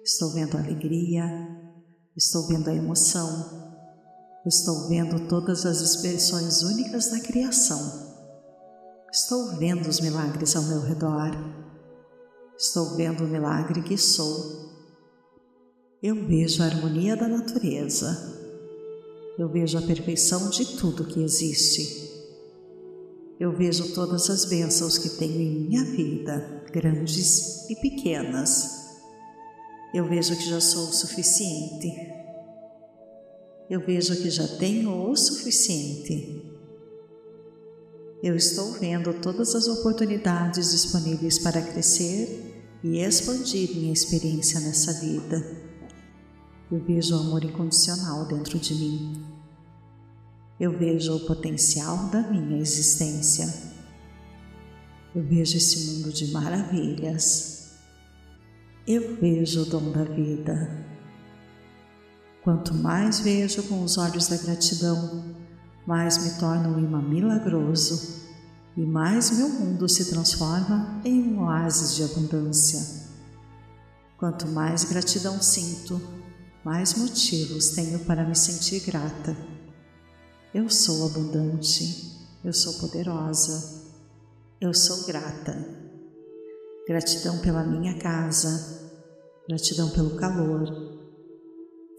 estou 0.03 0.31
vendo 0.31 0.57
alegria, 0.57 1.23
estou 2.15 2.47
vendo 2.47 2.69
a 2.69 2.73
emoção, 2.73 3.71
estou 4.45 4.87
vendo 4.87 5.27
todas 5.27 5.65
as 5.65 5.81
expressões 5.81 6.61
únicas 6.61 7.09
da 7.09 7.19
criação. 7.19 8.07
Estou 9.11 9.57
vendo 9.57 9.87
os 9.87 9.99
milagres 9.99 10.55
ao 10.55 10.63
meu 10.63 10.81
redor. 10.81 11.31
Estou 12.57 12.95
vendo 12.95 13.23
o 13.23 13.27
milagre 13.27 13.81
que 13.81 13.97
sou. 13.97 14.69
Eu 16.01 16.27
vejo 16.27 16.61
a 16.61 16.67
harmonia 16.67 17.17
da 17.17 17.27
natureza. 17.27 18.37
Eu 19.37 19.49
vejo 19.49 19.77
a 19.77 19.81
perfeição 19.81 20.49
de 20.49 20.77
tudo 20.77 21.05
que 21.05 21.23
existe 21.23 22.08
eu 23.39 23.53
vejo 23.55 23.93
todas 23.93 24.29
as 24.29 24.43
bênçãos 24.43 24.97
que 24.97 25.09
tenho 25.11 25.39
em 25.39 25.61
minha 25.61 25.85
vida, 25.85 26.65
grandes 26.73 27.69
e 27.69 27.75
pequenas. 27.77 28.89
Eu 29.93 30.09
vejo 30.09 30.35
que 30.35 30.45
já 30.45 30.59
sou 30.59 30.89
o 30.89 30.93
suficiente. 30.93 31.89
Eu 33.69 33.79
vejo 33.79 34.13
que 34.21 34.29
já 34.29 34.45
tenho 34.57 35.09
o 35.09 35.15
suficiente. 35.15 36.45
Eu 38.21 38.35
estou 38.35 38.73
vendo 38.73 39.13
todas 39.21 39.55
as 39.55 39.67
oportunidades 39.67 40.71
disponíveis 40.71 41.39
para 41.39 41.61
crescer 41.61 42.67
e 42.83 42.99
expandir 42.99 43.73
minha 43.73 43.93
experiência 43.93 44.59
nessa 44.59 44.91
vida. 44.99 45.41
Eu 46.69 46.83
vejo 46.83 47.15
o 47.15 47.19
amor 47.19 47.45
incondicional 47.45 48.25
dentro 48.25 48.59
de 48.59 48.75
mim 48.75 49.28
eu 50.59 50.77
vejo 50.77 51.15
o 51.15 51.19
potencial 51.21 52.09
da 52.09 52.21
minha 52.21 52.59
existência. 52.59 53.47
Eu 55.15 55.23
vejo 55.23 55.55
esse 55.55 55.91
mundo 55.91 56.11
de 56.11 56.31
maravilhas. 56.31 57.77
Eu 58.85 59.15
vejo 59.15 59.61
o 59.61 59.65
dom 59.65 59.91
da 59.91 60.03
vida. 60.03 60.85
Quanto 62.43 62.73
mais 62.73 63.19
vejo 63.19 63.63
com 63.63 63.83
os 63.83 63.97
olhos 63.97 64.27
da 64.27 64.35
gratidão, 64.35 65.33
mais 65.87 66.17
me 66.17 66.39
torno 66.39 66.75
um 66.75 66.79
imã 66.79 67.01
milagroso, 67.01 68.27
e 68.75 68.81
mais 68.81 69.37
meu 69.37 69.49
mundo 69.49 69.87
se 69.87 70.09
transforma 70.09 71.01
em 71.05 71.21
um 71.21 71.43
oásis 71.43 71.95
de 71.95 72.03
abundância. 72.03 73.07
Quanto 74.17 74.47
mais 74.47 74.83
gratidão 74.83 75.41
sinto, 75.41 76.01
mais 76.63 76.95
motivos 76.95 77.69
tenho 77.69 77.99
para 77.99 78.25
me 78.25 78.35
sentir 78.35 78.81
grata. 78.81 79.58
Eu 80.53 80.69
sou 80.69 81.05
abundante, 81.05 82.17
eu 82.43 82.51
sou 82.51 82.73
poderosa, 82.79 83.83
eu 84.59 84.73
sou 84.73 85.05
grata. 85.05 85.53
Gratidão 86.87 87.37
pela 87.39 87.63
minha 87.63 87.99
casa, 87.99 88.91
gratidão 89.47 89.89
pelo 89.91 90.15
calor, 90.15 90.65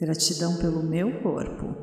gratidão 0.00 0.56
pelo 0.56 0.82
meu 0.82 1.22
corpo, 1.22 1.74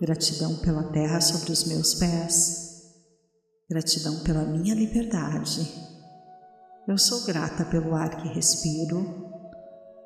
gratidão 0.00 0.56
pela 0.56 0.84
terra 0.84 1.20
sobre 1.20 1.52
os 1.52 1.64
meus 1.64 1.94
pés, 1.94 2.94
gratidão 3.68 4.20
pela 4.20 4.44
minha 4.44 4.74
liberdade. 4.74 5.70
Eu 6.88 6.96
sou 6.96 7.24
grata 7.24 7.66
pelo 7.66 7.94
ar 7.94 8.16
que 8.16 8.28
respiro, 8.28 9.30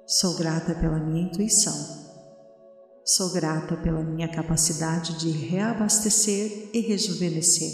Sou 0.08 0.36
grata 0.36 0.72
pela 0.76 1.00
minha 1.00 1.24
intuição. 1.24 2.05
Sou 3.06 3.32
grata 3.32 3.76
pela 3.76 4.02
minha 4.02 4.28
capacidade 4.28 5.18
de 5.18 5.30
reabastecer 5.30 6.70
e 6.74 6.80
rejuvenescer. 6.80 7.70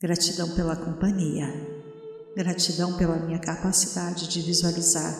Gratidão 0.00 0.54
pela 0.54 0.76
companhia. 0.76 1.46
Gratidão 2.36 2.96
pela 2.98 3.16
minha 3.16 3.38
capacidade 3.38 4.28
de 4.28 4.42
visualizar. 4.42 5.14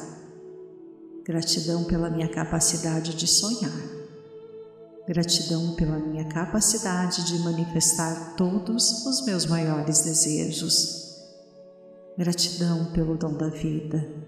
Gratidão 1.24 1.84
pela 1.84 2.10
minha 2.10 2.28
capacidade 2.28 3.16
de 3.16 3.26
sonhar. 3.26 3.72
Gratidão 5.08 5.74
pela 5.76 5.98
minha 5.98 6.28
capacidade 6.28 7.24
de 7.24 7.38
manifestar 7.38 8.34
todos 8.36 9.06
os 9.06 9.24
meus 9.24 9.46
maiores 9.46 10.02
desejos. 10.02 11.06
Gratidão 12.18 12.92
pelo 12.92 13.16
dom 13.16 13.36
da 13.38 13.48
vida 13.48 14.26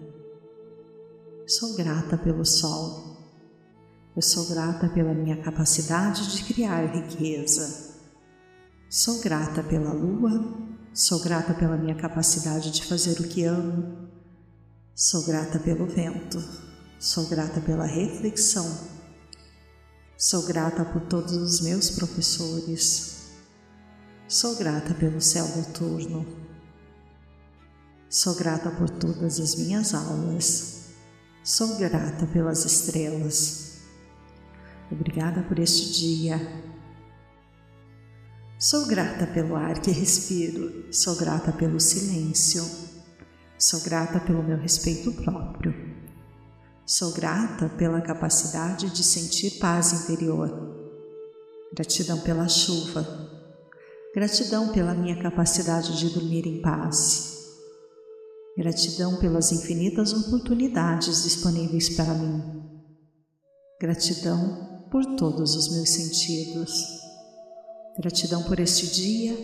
Sou 1.49 1.75
grata 1.75 2.19
pelo 2.19 2.45
sol. 2.45 3.18
Eu 4.19 4.23
sou 4.23 4.47
grata 4.47 4.89
pela 4.89 5.15
minha 5.15 5.37
capacidade 5.37 6.35
de 6.35 6.43
criar 6.43 6.87
riqueza. 6.87 7.95
Sou 8.91 9.21
grata 9.21 9.63
pela 9.63 9.93
lua. 9.93 10.59
Sou 10.93 11.21
grata 11.21 11.55
pela 11.55 11.77
minha 11.77 11.95
capacidade 11.95 12.73
de 12.73 12.85
fazer 12.85 13.21
o 13.21 13.29
que 13.29 13.45
amo. 13.45 14.09
Sou 14.93 15.25
grata 15.25 15.61
pelo 15.61 15.87
vento. 15.87 16.43
Sou 16.99 17.29
grata 17.29 17.61
pela 17.61 17.87
reflexão. 17.87 18.67
Sou 20.17 20.43
grata 20.47 20.85
por 20.85 21.03
todos 21.03 21.35
os 21.35 21.61
meus 21.61 21.89
professores. 21.91 23.29
Sou 24.27 24.57
grata 24.57 24.95
pelo 24.95 25.21
céu 25.21 25.47
noturno. 25.57 26.27
Sou 28.11 28.35
grata 28.35 28.69
por 28.69 28.91
todas 28.91 29.39
as 29.39 29.55
minhas 29.55 29.95
aulas. 29.95 30.87
Sou 31.45 31.77
grata 31.77 32.27
pelas 32.27 32.65
estrelas. 32.65 33.68
Obrigada 34.91 35.43
por 35.43 35.59
este 35.59 35.93
dia. 35.93 36.41
Sou 38.59 38.87
grata 38.87 39.27
pelo 39.27 39.55
ar 39.55 39.81
que 39.81 39.91
respiro. 39.91 40.93
Sou 40.93 41.17
grata 41.17 41.53
pelo 41.53 41.79
silêncio. 41.79 42.65
Sou 43.59 43.81
grata 43.83 44.19
pelo 44.19 44.43
meu 44.43 44.57
respeito 44.57 45.13
próprio. 45.13 45.75
Sou 46.87 47.13
grata 47.13 47.69
pela 47.69 48.01
capacidade 48.01 48.91
de 48.91 49.05
sentir 49.05 49.59
paz 49.59 49.93
interior. 49.93 50.51
Gratidão 51.75 52.19
pela 52.21 52.49
chuva. 52.49 53.07
Gratidão 54.15 54.73
pela 54.73 54.95
minha 54.95 55.23
capacidade 55.23 55.99
de 55.99 56.09
dormir 56.09 56.47
em 56.47 56.63
paz. 56.63 57.37
Gratidão 58.57 59.21
pelas 59.21 59.53
infinitas 59.53 60.13
oportunidades 60.13 61.23
disponíveis 61.23 61.91
para 61.91 62.15
mim. 62.15 62.43
Gratidão 63.81 64.68
por 64.91 65.05
todos 65.17 65.55
os 65.55 65.73
meus 65.75 65.91
sentidos. 65.91 67.01
Gratidão 67.99 68.43
por 68.43 68.59
este 68.61 68.87
dia. 68.87 69.37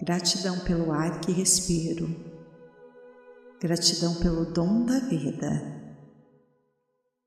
Gratidão 0.00 0.58
pelo 0.60 0.92
ar 0.92 1.20
que 1.20 1.32
respiro. 1.32 2.08
Gratidão 3.60 4.14
pelo 4.16 4.52
dom 4.52 4.84
da 4.84 4.98
vida. 5.00 5.74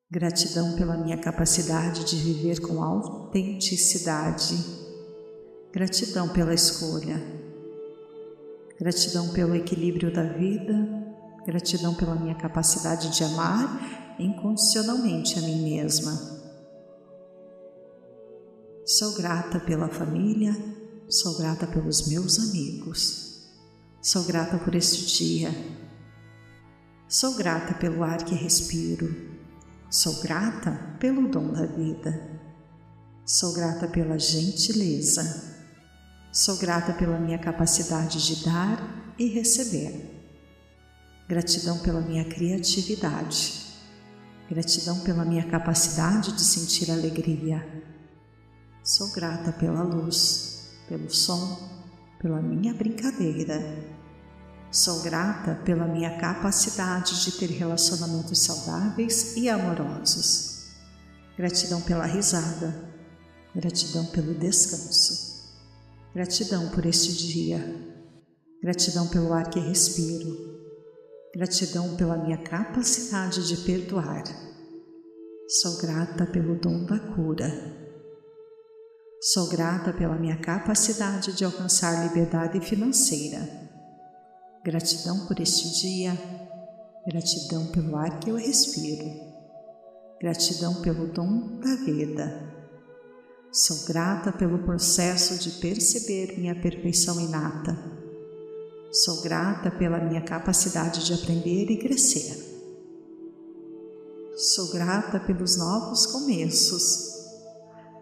Gratidão 0.09 0.75
pela 0.75 0.97
minha 0.97 1.17
capacidade 1.17 2.05
de 2.05 2.15
viver 2.17 2.61
com 2.61 2.83
autenticidade. 2.83 4.55
Gratidão 5.71 6.29
pela 6.29 6.53
escolha 6.53 7.37
Gratidão 8.79 9.29
pelo 9.29 9.55
equilíbrio 9.55 10.13
da 10.13 10.21
vida, 10.21 10.75
gratidão 11.47 11.95
pela 11.95 12.13
minha 12.13 12.35
capacidade 12.35 13.09
de 13.09 13.23
amar 13.23 14.15
incondicionalmente 14.19 15.39
a 15.39 15.41
mim 15.41 15.63
mesma. 15.63 16.36
Sou 18.87 19.13
grata 19.15 19.59
pela 19.59 19.89
família, 19.89 20.55
sou 21.09 21.37
grata 21.37 21.67
pelos 21.67 22.07
meus 22.07 22.39
amigos, 22.39 23.47
sou 24.01 24.23
grata 24.23 24.57
por 24.57 24.73
este 24.73 25.05
dia, 25.05 25.51
sou 27.07 27.35
grata 27.35 27.73
pelo 27.73 28.03
ar 28.03 28.23
que 28.23 28.33
respiro, 28.33 29.13
sou 29.89 30.21
grata 30.21 30.95
pelo 30.99 31.27
dom 31.27 31.51
da 31.51 31.65
vida, 31.65 32.39
sou 33.25 33.53
grata 33.53 33.87
pela 33.87 34.17
gentileza 34.17 35.57
Sou 36.37 36.55
grata 36.57 36.93
pela 36.93 37.17
minha 37.17 37.39
capacidade 37.39 38.23
de 38.23 38.45
dar 38.45 39.13
e 39.17 39.27
receber. 39.27 40.13
Gratidão 41.27 41.79
pela 41.79 41.99
minha 41.99 42.25
criatividade. 42.25 43.65
Gratidão 44.47 44.99
pela 44.99 45.25
minha 45.25 45.43
capacidade 45.49 46.33
de 46.33 46.41
sentir 46.41 46.91
alegria. 46.91 47.76
Sou 48.87 49.09
grata 49.09 49.51
pela 49.51 49.83
luz, 49.83 50.69
pelo 50.87 51.13
som, 51.13 51.59
pela 52.21 52.41
minha 52.41 52.73
brincadeira. 52.73 53.61
Sou 54.71 55.01
grata 55.01 55.55
pela 55.65 55.85
minha 55.85 56.17
capacidade 56.17 57.21
de 57.21 57.33
ter 57.33 57.47
relacionamentos 57.47 58.39
saudáveis 58.39 59.35
e 59.35 59.49
amorosos. 59.49 60.69
Gratidão 61.37 61.81
pela 61.81 62.05
risada. 62.05 62.89
Gratidão 63.53 64.05
pelo 64.05 64.33
descanso. 64.33 65.51
Gratidão 66.13 66.69
por 66.69 66.85
este 66.85 67.11
dia. 67.11 67.59
Gratidão 68.63 69.05
pelo 69.09 69.33
ar 69.33 69.49
que 69.49 69.59
respiro. 69.59 70.33
Gratidão 71.35 71.97
pela 71.97 72.15
minha 72.15 72.37
capacidade 72.37 73.49
de 73.49 73.57
perdoar. 73.65 74.23
Sou 75.61 75.77
grata 75.77 76.25
pelo 76.25 76.55
dom 76.55 76.85
da 76.85 76.97
cura. 76.97 77.76
Sou 79.19 79.47
grata 79.47 79.91
pela 79.91 80.15
minha 80.15 80.37
capacidade 80.37 81.33
de 81.33 81.43
alcançar 81.43 82.07
liberdade 82.07 82.61
financeira. 82.61 83.39
Gratidão 84.63 85.25
por 85.25 85.39
este 85.39 85.81
dia. 85.81 86.15
Gratidão 87.07 87.65
pelo 87.67 87.95
ar 87.95 88.19
que 88.19 88.29
eu 88.29 88.35
respiro. 88.35 89.09
Gratidão 90.21 90.81
pelo 90.83 91.07
dom 91.07 91.59
da 91.59 91.75
vida. 91.77 92.53
Sou 93.51 93.87
grata 93.87 94.31
pelo 94.31 94.59
processo 94.59 95.39
de 95.39 95.49
perceber 95.59 96.37
minha 96.37 96.53
perfeição 96.53 97.19
inata. 97.19 97.75
Sou 98.91 99.23
grata 99.23 99.71
pela 99.71 99.97
minha 99.97 100.21
capacidade 100.21 101.03
de 101.03 101.13
aprender 101.13 101.71
e 101.71 101.79
crescer. 101.79 102.37
Sou 104.35 104.71
grata 104.71 105.19
pelos 105.19 105.57
novos 105.57 106.05
começos. 106.05 107.16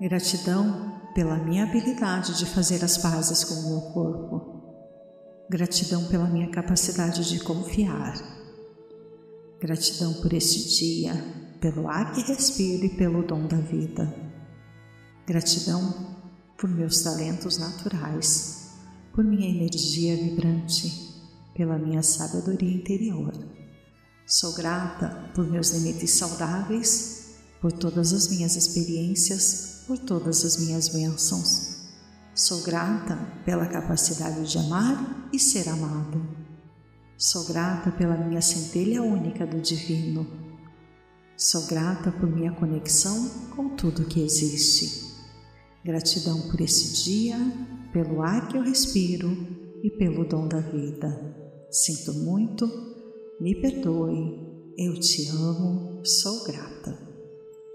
Gratidão 0.02 1.02
pela 1.14 1.38
minha 1.38 1.64
habilidade 1.64 2.38
de 2.38 2.46
fazer 2.46 2.84
as 2.84 2.98
pazes 2.98 3.46
com 3.46 3.54
o 3.56 3.70
meu 3.70 3.82
corpo. 3.94 4.56
Gratidão 5.50 6.06
pela 6.08 6.28
minha 6.28 6.50
capacidade 6.50 7.30
de 7.30 7.40
confiar. 7.40 8.14
Gratidão 9.58 10.14
por 10.16 10.34
este 10.34 10.68
dia, 10.78 11.14
pelo 11.62 11.88
ar 11.88 12.14
que 12.14 12.22
respiro 12.24 12.86
e 12.86 12.98
pelo 12.98 13.26
dom 13.26 13.48
da 13.48 13.56
vida. 13.56 14.14
Gratidão 15.26 16.18
por 16.58 16.70
meus 16.70 17.02
talentos 17.02 17.58
naturais, 17.58 18.72
por 19.14 19.24
minha 19.24 19.50
energia 19.50 20.18
vibrante, 20.18 20.92
pela 21.56 21.78
minha 21.78 22.04
sabedoria 22.04 22.76
interior. 22.76 23.32
Sou 24.28 24.54
grata 24.56 25.32
por 25.34 25.50
meus 25.50 25.70
limites 25.72 26.12
saudáveis, 26.12 27.25
por 27.66 27.72
todas 27.72 28.14
as 28.14 28.28
minhas 28.28 28.56
experiências, 28.56 29.82
por 29.88 29.98
todas 29.98 30.46
as 30.46 30.64
minhas 30.64 30.88
bênçãos. 30.88 31.78
Sou 32.36 32.62
grata 32.62 33.18
pela 33.44 33.66
capacidade 33.66 34.48
de 34.48 34.56
amar 34.60 35.28
e 35.34 35.40
ser 35.40 35.68
amado. 35.70 36.22
Sou 37.18 37.44
grata 37.46 37.90
pela 37.90 38.16
minha 38.18 38.40
centelha 38.40 39.02
única 39.02 39.48
do 39.48 39.60
Divino. 39.60 40.28
Sou 41.36 41.66
grata 41.66 42.12
por 42.12 42.30
minha 42.30 42.52
conexão 42.52 43.32
com 43.56 43.76
tudo 43.76 44.06
que 44.06 44.22
existe. 44.22 45.04
Gratidão 45.84 46.40
por 46.52 46.62
esse 46.62 47.04
dia, 47.04 47.36
pelo 47.92 48.22
ar 48.22 48.48
que 48.48 48.58
eu 48.58 48.62
respiro, 48.62 49.32
e 49.84 49.90
pelo 49.90 50.24
dom 50.30 50.48
da 50.48 50.60
vida. 50.60 51.36
Sinto 51.72 52.14
muito, 52.14 52.70
me 53.42 53.60
perdoe, 53.60 54.40
eu 54.78 55.00
te 55.00 55.28
amo, 55.30 56.06
sou 56.06 56.44
grata. 56.44 57.05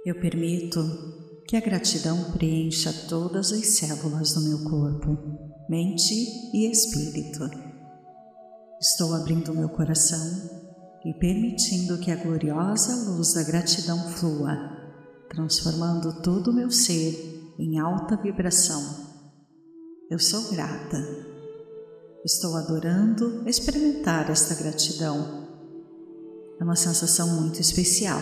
Eu 0.04 0.20
permito 0.20 0.80
que 1.46 1.56
a 1.56 1.60
gratidão 1.60 2.32
preencha 2.32 2.92
todas 3.08 3.52
as 3.52 3.66
células 3.66 4.34
do 4.34 4.40
meu 4.42 4.70
corpo, 4.70 5.18
mente 5.68 6.14
e 6.54 6.70
espírito. 6.70 7.48
Estou 8.80 9.14
abrindo 9.14 9.54
meu 9.54 9.68
coração 9.68 10.60
e 11.04 11.12
permitindo 11.14 11.98
que 11.98 12.10
a 12.10 12.16
gloriosa 12.16 13.10
luz 13.10 13.34
da 13.34 13.42
gratidão 13.42 13.98
flua, 14.10 14.56
transformando 15.28 16.22
todo 16.22 16.50
o 16.50 16.54
meu 16.54 16.70
ser 16.70 17.54
em 17.58 17.78
alta 17.78 18.16
vibração. 18.16 19.08
Eu 20.10 20.18
sou 20.18 20.50
grata 20.50 21.30
Estou 22.22 22.54
adorando 22.54 23.48
experimentar 23.48 24.30
esta 24.30 24.54
gratidão. 24.54 25.48
É 26.60 26.64
uma 26.64 26.76
sensação 26.76 27.40
muito 27.40 27.62
especial. 27.62 28.20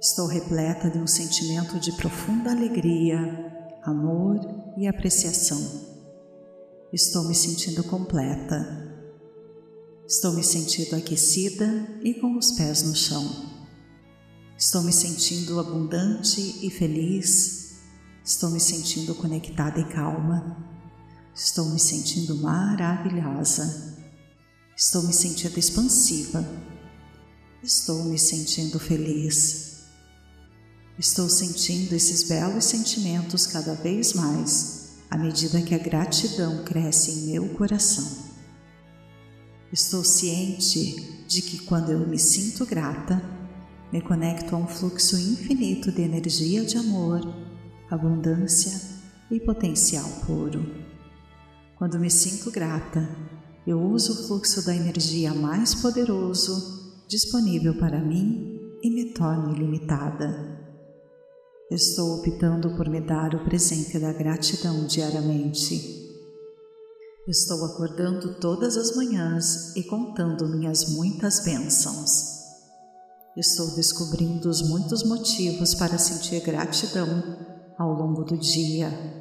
Estou 0.00 0.26
repleta 0.26 0.88
de 0.88 0.96
um 0.96 1.06
sentimento 1.06 1.78
de 1.78 1.92
profunda 1.92 2.50
alegria, 2.50 3.18
amor 3.82 4.40
e 4.78 4.88
apreciação. 4.88 5.60
Estou 6.90 7.28
me 7.28 7.34
sentindo 7.34 7.84
completa. 7.84 8.96
Estou 10.08 10.32
me 10.32 10.42
sentindo 10.42 10.96
aquecida 10.96 12.00
e 12.02 12.14
com 12.14 12.34
os 12.38 12.52
pés 12.52 12.82
no 12.82 12.96
chão. 12.96 13.30
Estou 14.56 14.82
me 14.82 14.90
sentindo 14.90 15.60
abundante 15.60 16.66
e 16.66 16.70
feliz. 16.70 17.74
Estou 18.24 18.48
me 18.48 18.58
sentindo 18.58 19.14
conectada 19.14 19.80
e 19.80 19.84
calma. 19.84 20.66
Estou 21.34 21.66
me 21.66 21.78
sentindo 21.78 22.36
maravilhosa. 22.36 23.98
Estou 24.74 25.02
me 25.02 25.12
sentindo 25.12 25.58
expansiva. 25.58 26.42
Estou 27.62 28.02
me 28.04 28.18
sentindo 28.18 28.80
feliz. 28.80 29.69
Estou 31.00 31.30
sentindo 31.30 31.94
esses 31.94 32.28
belos 32.28 32.66
sentimentos 32.66 33.46
cada 33.46 33.72
vez 33.72 34.12
mais 34.12 34.98
à 35.08 35.16
medida 35.16 35.62
que 35.62 35.74
a 35.74 35.78
gratidão 35.78 36.62
cresce 36.62 37.10
em 37.10 37.32
meu 37.32 37.48
coração. 37.54 38.06
Estou 39.72 40.04
ciente 40.04 41.24
de 41.26 41.40
que 41.40 41.64
quando 41.64 41.90
eu 41.90 42.06
me 42.06 42.18
sinto 42.18 42.66
grata, 42.66 43.18
me 43.90 44.02
conecto 44.02 44.54
a 44.54 44.58
um 44.58 44.66
fluxo 44.66 45.16
infinito 45.16 45.90
de 45.90 46.02
energia 46.02 46.66
de 46.66 46.76
amor, 46.76 47.22
abundância 47.90 48.78
e 49.30 49.40
potencial 49.40 50.06
puro. 50.26 50.84
Quando 51.76 51.98
me 51.98 52.10
sinto 52.10 52.50
grata, 52.50 53.08
eu 53.66 53.80
uso 53.80 54.12
o 54.12 54.26
fluxo 54.26 54.66
da 54.66 54.76
energia 54.76 55.32
mais 55.32 55.74
poderoso 55.74 56.92
disponível 57.08 57.74
para 57.78 58.04
mim 58.04 58.60
e 58.82 58.90
me 58.90 59.14
torno 59.14 59.56
ilimitada. 59.56 60.59
Estou 61.70 62.18
optando 62.18 62.76
por 62.76 62.88
me 62.88 63.00
dar 63.00 63.34
o 63.34 63.44
presente 63.44 63.98
da 63.98 64.12
gratidão 64.12 64.86
diariamente. 64.86 66.10
Estou 67.28 67.64
acordando 67.64 68.40
todas 68.40 68.76
as 68.76 68.96
manhãs 68.96 69.76
e 69.76 69.84
contando 69.84 70.48
minhas 70.48 70.90
muitas 70.90 71.44
bênçãos. 71.44 72.40
Estou 73.36 73.70
descobrindo 73.76 74.48
os 74.48 74.62
muitos 74.62 75.04
motivos 75.04 75.74
para 75.74 75.96
sentir 75.96 76.40
gratidão 76.40 77.38
ao 77.78 77.92
longo 77.92 78.24
do 78.24 78.36
dia 78.36 79.20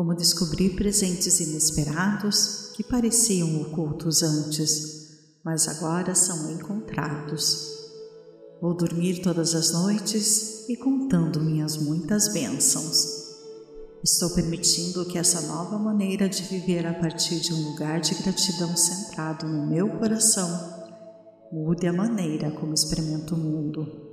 como 0.00 0.14
descobrir 0.14 0.76
presentes 0.76 1.40
inesperados 1.40 2.70
que 2.74 2.82
pareciam 2.82 3.60
ocultos 3.60 4.22
antes, 4.22 5.18
mas 5.44 5.68
agora 5.68 6.14
são 6.14 6.50
encontrados. 6.52 7.79
Vou 8.60 8.74
dormir 8.74 9.22
todas 9.22 9.54
as 9.54 9.72
noites 9.72 10.68
e 10.68 10.76
contando 10.76 11.40
minhas 11.40 11.78
muitas 11.78 12.32
bênçãos. 12.32 13.20
Estou 14.04 14.30
permitindo 14.30 15.04
que 15.06 15.16
essa 15.16 15.40
nova 15.42 15.78
maneira 15.78 16.28
de 16.28 16.42
viver 16.42 16.86
a 16.86 16.92
partir 16.92 17.40
de 17.40 17.54
um 17.54 17.70
lugar 17.70 18.00
de 18.00 18.14
gratidão 18.16 18.76
centrado 18.76 19.46
no 19.46 19.66
meu 19.66 19.88
coração 19.98 20.78
mude 21.50 21.86
a 21.86 21.92
maneira 21.92 22.50
como 22.50 22.74
experimento 22.74 23.34
o 23.34 23.38
mundo. 23.38 24.10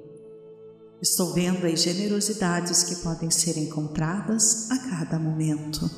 Estou 1.01 1.33
vendo 1.33 1.65
as 1.67 1.81
generosidades 1.81 2.83
que 2.83 2.95
podem 3.03 3.29
ser 3.29 3.57
encontradas 3.57 4.71
a 4.71 4.77
cada 4.89 5.19
momento. 5.19 5.89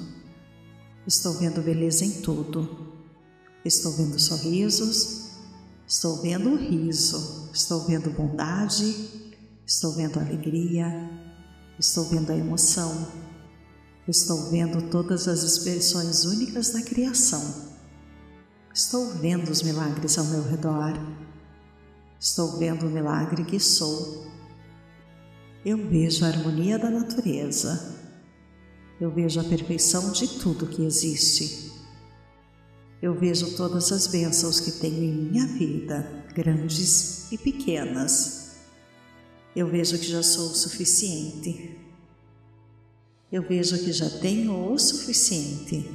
Estou 1.07 1.33
vendo 1.33 1.61
beleza 1.61 2.03
em 2.03 2.21
tudo. 2.21 2.93
Estou 3.63 3.91
vendo 3.93 4.19
sorrisos. 4.19 5.29
Estou 5.87 6.17
vendo 6.17 6.49
o 6.49 6.57
riso. 6.57 7.38
Estou 7.59 7.81
vendo 7.81 8.09
bondade. 8.09 9.35
Estou 9.67 9.91
vendo 9.91 10.17
alegria. 10.17 10.87
Estou 11.77 12.05
vendo 12.05 12.31
a 12.31 12.37
emoção. 12.37 13.11
Estou 14.07 14.49
vendo 14.49 14.89
todas 14.89 15.27
as 15.27 15.43
expressões 15.43 16.23
únicas 16.23 16.69
da 16.69 16.81
criação. 16.81 17.67
Estou 18.73 19.11
vendo 19.15 19.49
os 19.49 19.61
milagres 19.61 20.17
ao 20.17 20.23
meu 20.23 20.41
redor. 20.41 20.93
Estou 22.17 22.57
vendo 22.57 22.87
o 22.87 22.89
milagre 22.89 23.43
que 23.43 23.59
sou 23.59 24.29
eu 25.65 25.77
vejo 25.89 26.23
a 26.23 26.29
harmonia 26.29 26.79
da 26.79 26.89
natureza. 26.89 27.97
Eu 28.99 29.11
vejo 29.11 29.41
a 29.41 29.43
perfeição 29.43 30.13
de 30.13 30.39
tudo 30.39 30.65
que 30.65 30.85
existe. 30.85 31.69
Eu 33.01 33.13
vejo 33.13 33.57
todas 33.57 33.91
as 33.91 34.07
bênçãos 34.07 34.61
que 34.61 34.71
tenho 34.71 35.03
em 35.03 35.13
minha 35.13 35.45
vida, 35.45 36.09
grandes 36.39 37.29
e 37.33 37.37
pequenas. 37.37 38.51
Eu 39.53 39.67
vejo 39.67 39.99
que 39.99 40.05
já 40.05 40.23
sou 40.23 40.51
o 40.51 40.55
suficiente. 40.55 41.77
Eu 43.29 43.43
vejo 43.43 43.77
que 43.77 43.91
já 43.91 44.09
tenho 44.09 44.71
o 44.71 44.79
suficiente. 44.79 45.85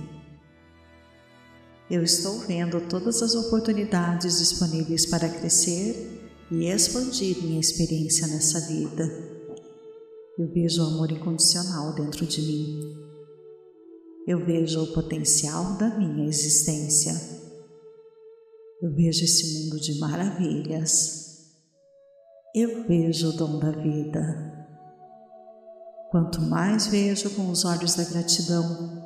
Eu 1.90 2.02
estou 2.02 2.38
vendo 2.40 2.78
todas 2.88 3.22
as 3.22 3.34
oportunidades 3.34 4.38
disponíveis 4.38 5.06
para 5.06 5.28
crescer 5.28 6.30
e 6.50 6.66
expandir 6.66 7.42
minha 7.42 7.60
experiência 7.60 8.26
nessa 8.26 8.60
vida. 8.60 9.04
Eu 10.38 10.46
vejo 10.52 10.82
o 10.82 10.86
amor 10.86 11.10
incondicional 11.10 11.94
dentro 11.94 12.26
de 12.26 12.42
mim. 12.42 12.96
Eu 14.26 14.44
vejo 14.44 14.82
o 14.82 14.92
potencial 14.92 15.74
da 15.78 15.98
minha 15.98 16.26
existência. 16.26 17.43
Eu 18.84 18.92
vejo 18.92 19.24
esse 19.24 19.64
mundo 19.64 19.80
de 19.80 19.98
maravilhas. 19.98 21.54
Eu 22.54 22.86
vejo 22.86 23.30
o 23.30 23.32
dom 23.32 23.58
da 23.58 23.70
vida. 23.70 24.68
Quanto 26.10 26.42
mais 26.42 26.88
vejo 26.88 27.30
com 27.30 27.50
os 27.50 27.64
olhos 27.64 27.94
da 27.94 28.04
gratidão, 28.04 29.02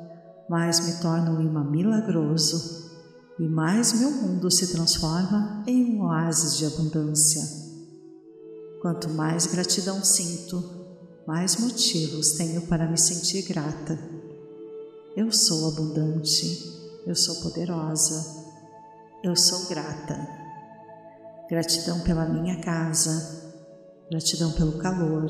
mais 0.49 0.85
me 0.85 1.01
torno 1.01 1.31
um 1.31 1.41
imã 1.41 1.63
milagroso 1.63 2.91
e 3.39 3.43
mais 3.43 3.97
meu 3.97 4.11
mundo 4.11 4.51
se 4.51 4.67
transforma 4.67 5.63
em 5.65 5.95
um 5.95 6.03
oásis 6.03 6.57
de 6.57 6.65
abundância. 6.65 7.41
Quanto 8.81 9.07
mais 9.11 9.45
gratidão 9.45 10.03
sinto, 10.03 10.61
mais 11.25 11.55
motivos 11.55 12.31
tenho 12.31 12.63
para 12.63 12.85
me 12.85 12.97
sentir 12.97 13.43
grata. 13.43 13.97
Eu 15.15 15.31
sou 15.31 15.69
abundante, 15.69 17.01
eu 17.07 17.15
sou 17.15 17.35
poderosa, 17.35 18.38
eu 19.23 19.35
sou 19.35 19.67
grata. 19.67 20.27
Gratidão 21.49 22.01
pela 22.01 22.25
minha 22.25 22.61
casa, 22.61 23.53
gratidão 24.09 24.51
pelo 24.51 24.77
calor, 24.77 25.27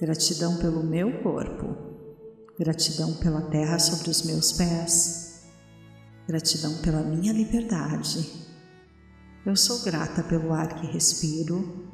gratidão 0.00 0.56
pelo 0.56 0.82
meu 0.82 1.22
corpo, 1.22 1.76
gratidão 2.58 3.14
pela 3.14 3.42
terra 3.42 3.78
sobre 3.78 4.10
os 4.10 4.22
meus 4.22 4.52
pés, 4.52 5.44
gratidão 6.26 6.78
pela 6.78 7.02
minha 7.02 7.32
liberdade. 7.32 8.48
Eu 9.44 9.54
sou 9.54 9.82
grata 9.82 10.22
pelo 10.22 10.52
ar 10.52 10.80
que 10.80 10.86
respiro, 10.86 11.88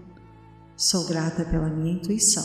Sou 0.77 1.07
grata 1.07 1.45
pela 1.45 1.69
minha 1.69 1.93
intuição. 1.93 2.45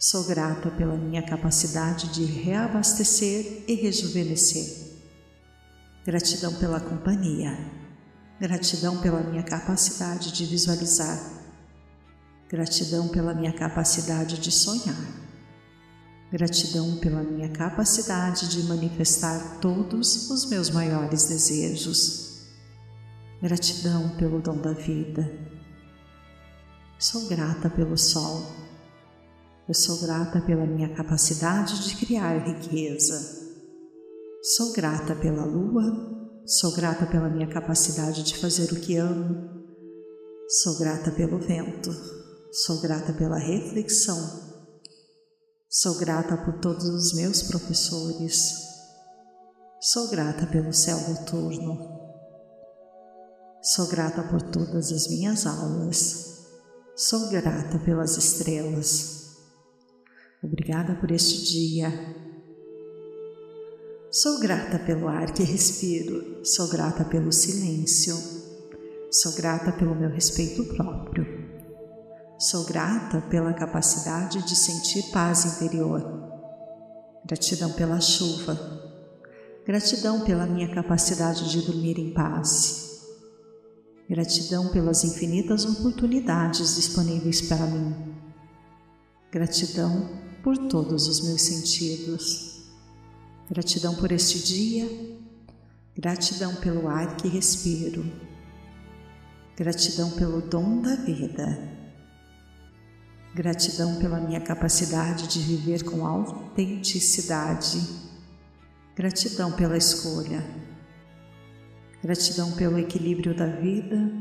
Sou 0.00 0.24
grata 0.24 0.68
pela 0.68 0.96
minha 0.96 1.22
capacidade 1.22 2.08
de 2.08 2.24
reabastecer 2.24 3.62
e 3.68 3.74
rejuvenescer. 3.74 4.87
Gratidão 6.08 6.54
pela 6.54 6.80
companhia. 6.80 7.54
Gratidão 8.40 8.96
pela 8.96 9.20
minha 9.20 9.42
capacidade 9.42 10.32
de 10.32 10.46
visualizar. 10.46 11.20
Gratidão 12.48 13.08
pela 13.08 13.34
minha 13.34 13.52
capacidade 13.52 14.38
de 14.40 14.50
sonhar. 14.50 14.96
Gratidão 16.32 16.96
pela 16.96 17.22
minha 17.22 17.50
capacidade 17.50 18.48
de 18.48 18.62
manifestar 18.62 19.58
todos 19.60 20.30
os 20.30 20.48
meus 20.48 20.70
maiores 20.70 21.26
desejos. 21.26 22.46
Gratidão 23.42 24.16
pelo 24.16 24.40
dom 24.40 24.56
da 24.62 24.72
vida 24.72 25.30
Sou 26.98 27.28
grata 27.28 27.68
pelo 27.68 27.98
sol. 27.98 28.50
Eu 29.68 29.74
sou 29.74 30.00
grata 30.00 30.40
pela 30.40 30.64
minha 30.64 30.88
capacidade 30.88 31.86
de 31.86 31.96
criar 31.96 32.38
riqueza. 32.38 33.37
Sou 34.40 34.72
grata 34.72 35.16
pela 35.16 35.44
lua, 35.44 35.82
sou 36.46 36.72
grata 36.72 37.04
pela 37.06 37.28
minha 37.28 37.48
capacidade 37.48 38.22
de 38.22 38.36
fazer 38.38 38.72
o 38.72 38.80
que 38.80 38.96
amo, 38.96 39.50
sou 40.62 40.78
grata 40.78 41.10
pelo 41.10 41.40
vento, 41.40 41.90
sou 42.52 42.80
grata 42.80 43.12
pela 43.12 43.36
reflexão, 43.36 44.16
sou 45.68 45.96
grata 45.98 46.36
por 46.36 46.60
todos 46.60 46.84
os 46.84 47.14
meus 47.14 47.42
professores, 47.42 48.54
sou 49.80 50.08
grata 50.08 50.46
pelo 50.46 50.72
céu 50.72 50.96
noturno, 51.08 51.98
sou 53.60 53.88
grata 53.88 54.22
por 54.22 54.40
todas 54.40 54.92
as 54.92 55.08
minhas 55.08 55.46
aulas, 55.46 56.46
sou 56.94 57.28
grata 57.28 57.80
pelas 57.80 58.16
estrelas. 58.16 59.18
Obrigada 60.40 60.94
por 60.94 61.10
este 61.10 61.44
dia 61.44 62.17
Sou 64.10 64.40
grata 64.40 64.78
pelo 64.78 65.06
ar 65.06 65.34
que 65.34 65.42
respiro, 65.42 66.42
sou 66.42 66.66
grata 66.68 67.04
pelo 67.04 67.30
silêncio, 67.30 68.16
sou 69.10 69.32
grata 69.34 69.70
pelo 69.70 69.94
meu 69.94 70.08
respeito 70.08 70.64
próprio, 70.64 71.26
sou 72.38 72.64
grata 72.64 73.20
pela 73.28 73.52
capacidade 73.52 74.42
de 74.46 74.56
sentir 74.56 75.10
paz 75.12 75.44
interior, 75.44 76.02
gratidão 77.26 77.70
pela 77.74 78.00
chuva, 78.00 78.58
gratidão 79.66 80.24
pela 80.24 80.46
minha 80.46 80.74
capacidade 80.74 81.50
de 81.50 81.60
dormir 81.60 81.98
em 81.98 82.14
paz, 82.14 83.02
gratidão 84.08 84.68
pelas 84.68 85.04
infinitas 85.04 85.66
oportunidades 85.66 86.76
disponíveis 86.76 87.42
para 87.42 87.66
mim, 87.66 87.94
gratidão 89.30 90.08
por 90.42 90.56
todos 90.56 91.06
os 91.08 91.20
meus 91.26 91.42
sentidos. 91.42 92.57
Gratidão 93.50 93.94
por 93.94 94.12
este 94.12 94.40
dia, 94.40 94.86
gratidão 95.96 96.54
pelo 96.56 96.86
ar 96.86 97.16
que 97.16 97.26
respiro, 97.28 98.04
gratidão 99.56 100.10
pelo 100.10 100.42
dom 100.42 100.82
da 100.82 100.94
vida, 100.96 101.58
gratidão 103.34 103.98
pela 103.98 104.20
minha 104.20 104.40
capacidade 104.42 105.28
de 105.28 105.38
viver 105.40 105.82
com 105.82 106.06
autenticidade, 106.06 107.80
gratidão 108.94 109.50
pela 109.52 109.78
escolha, 109.78 110.44
gratidão 112.02 112.52
pelo 112.52 112.78
equilíbrio 112.78 113.34
da 113.34 113.46
vida, 113.46 114.12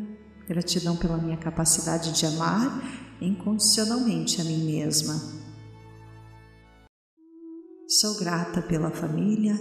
gratidão 0.48 0.96
pela 0.96 1.18
minha 1.18 1.38
capacidade 1.38 2.14
de 2.14 2.26
amar 2.26 2.82
incondicionalmente 3.20 4.40
a 4.40 4.46
mim 4.46 4.64
mesma. 4.64 5.37
Sou 7.90 8.16
grata 8.16 8.62
pela 8.62 8.92
família, 8.92 9.58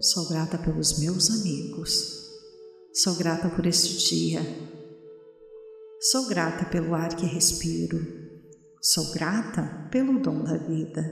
sou 0.00 0.26
grata 0.30 0.56
pelos 0.56 0.98
meus 0.98 1.30
amigos, 1.30 2.26
sou 2.94 3.16
grata 3.16 3.50
por 3.50 3.66
este 3.66 3.98
dia, 3.98 4.40
sou 6.00 6.26
grata 6.26 6.64
pelo 6.70 6.94
ar 6.94 7.14
que 7.14 7.26
respiro, 7.26 7.98
sou 8.80 9.12
grata 9.12 9.90
pelo 9.90 10.18
dom 10.22 10.42
da 10.42 10.56
vida, 10.56 11.04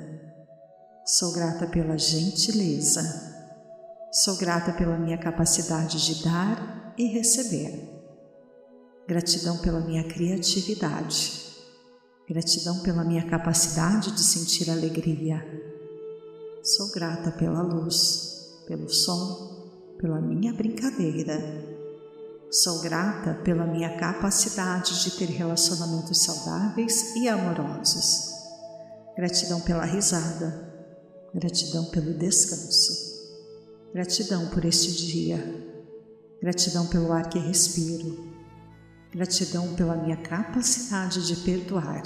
sou 1.04 1.34
grata 1.34 1.66
pela 1.66 1.98
gentileza, 1.98 3.02
sou 4.10 4.38
grata 4.38 4.72
pela 4.72 4.96
minha 4.96 5.18
capacidade 5.18 6.02
de 6.02 6.24
dar 6.24 6.94
e 6.96 7.08
receber, 7.08 7.90
gratidão 9.06 9.58
pela 9.58 9.80
minha 9.80 10.04
criatividade, 10.04 11.46
gratidão 12.26 12.80
pela 12.80 13.04
minha 13.04 13.28
capacidade 13.28 14.12
de 14.12 14.20
sentir 14.20 14.70
alegria 14.70 15.73
Sou 16.66 16.90
grata 16.92 17.30
pela 17.30 17.60
luz, 17.60 18.62
pelo 18.66 18.88
som, 18.88 19.96
pela 19.98 20.18
minha 20.18 20.50
brincadeira. 20.54 21.38
Sou 22.50 22.80
grata 22.80 23.34
pela 23.44 23.66
minha 23.66 23.98
capacidade 23.98 25.04
de 25.04 25.10
ter 25.10 25.26
relacionamentos 25.26 26.22
saudáveis 26.22 27.14
e 27.16 27.28
amorosos. 27.28 28.30
Gratidão 29.14 29.60
pela 29.60 29.84
risada. 29.84 30.72
Gratidão 31.34 31.84
pelo 31.90 32.14
descanso. 32.14 33.12
Gratidão 33.92 34.48
por 34.48 34.64
este 34.64 34.90
dia. 35.06 35.36
Gratidão 36.40 36.86
pelo 36.86 37.12
ar 37.12 37.28
que 37.28 37.38
respiro. 37.38 38.26
Gratidão 39.12 39.74
pela 39.74 39.96
minha 39.96 40.16
capacidade 40.16 41.26
de 41.26 41.36
perdoar. 41.44 42.04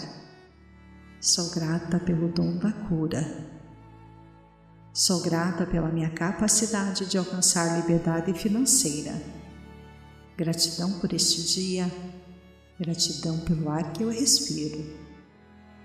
Sou 1.20 1.48
grata 1.50 2.00
pelo 2.00 2.32
dom 2.32 2.58
da 2.58 2.72
cura 2.88 3.56
Sou 4.92 5.20
grata 5.20 5.66
pela 5.66 5.88
minha 5.88 6.10
capacidade 6.10 7.06
de 7.06 7.18
alcançar 7.18 7.80
liberdade 7.80 8.32
financeira. 8.34 9.14
Gratidão 10.36 10.98
por 10.98 11.12
este 11.12 11.42
dia, 11.42 11.90
gratidão 12.80 13.38
pelo 13.40 13.70
ar 13.70 13.92
que 13.92 14.02
eu 14.02 14.10
respiro, 14.10 14.84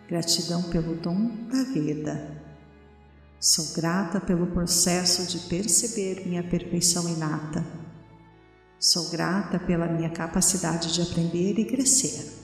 gratidão 0.07 0.63
pelo 0.63 0.95
dom 0.95 1.27
da 1.47 1.63
vida. 1.63 2.41
Sou 3.39 3.73
grata 3.75 4.21
pelo 4.21 4.47
processo 4.47 5.27
de 5.27 5.47
perceber 5.49 6.25
minha 6.25 6.43
perfeição 6.43 7.07
inata. 7.09 7.63
Sou 8.79 9.09
grata 9.09 9.59
pela 9.59 9.85
minha 9.85 10.09
capacidade 10.09 10.93
de 10.93 11.01
aprender 11.01 11.59
e 11.59 11.65
crescer. 11.65 12.41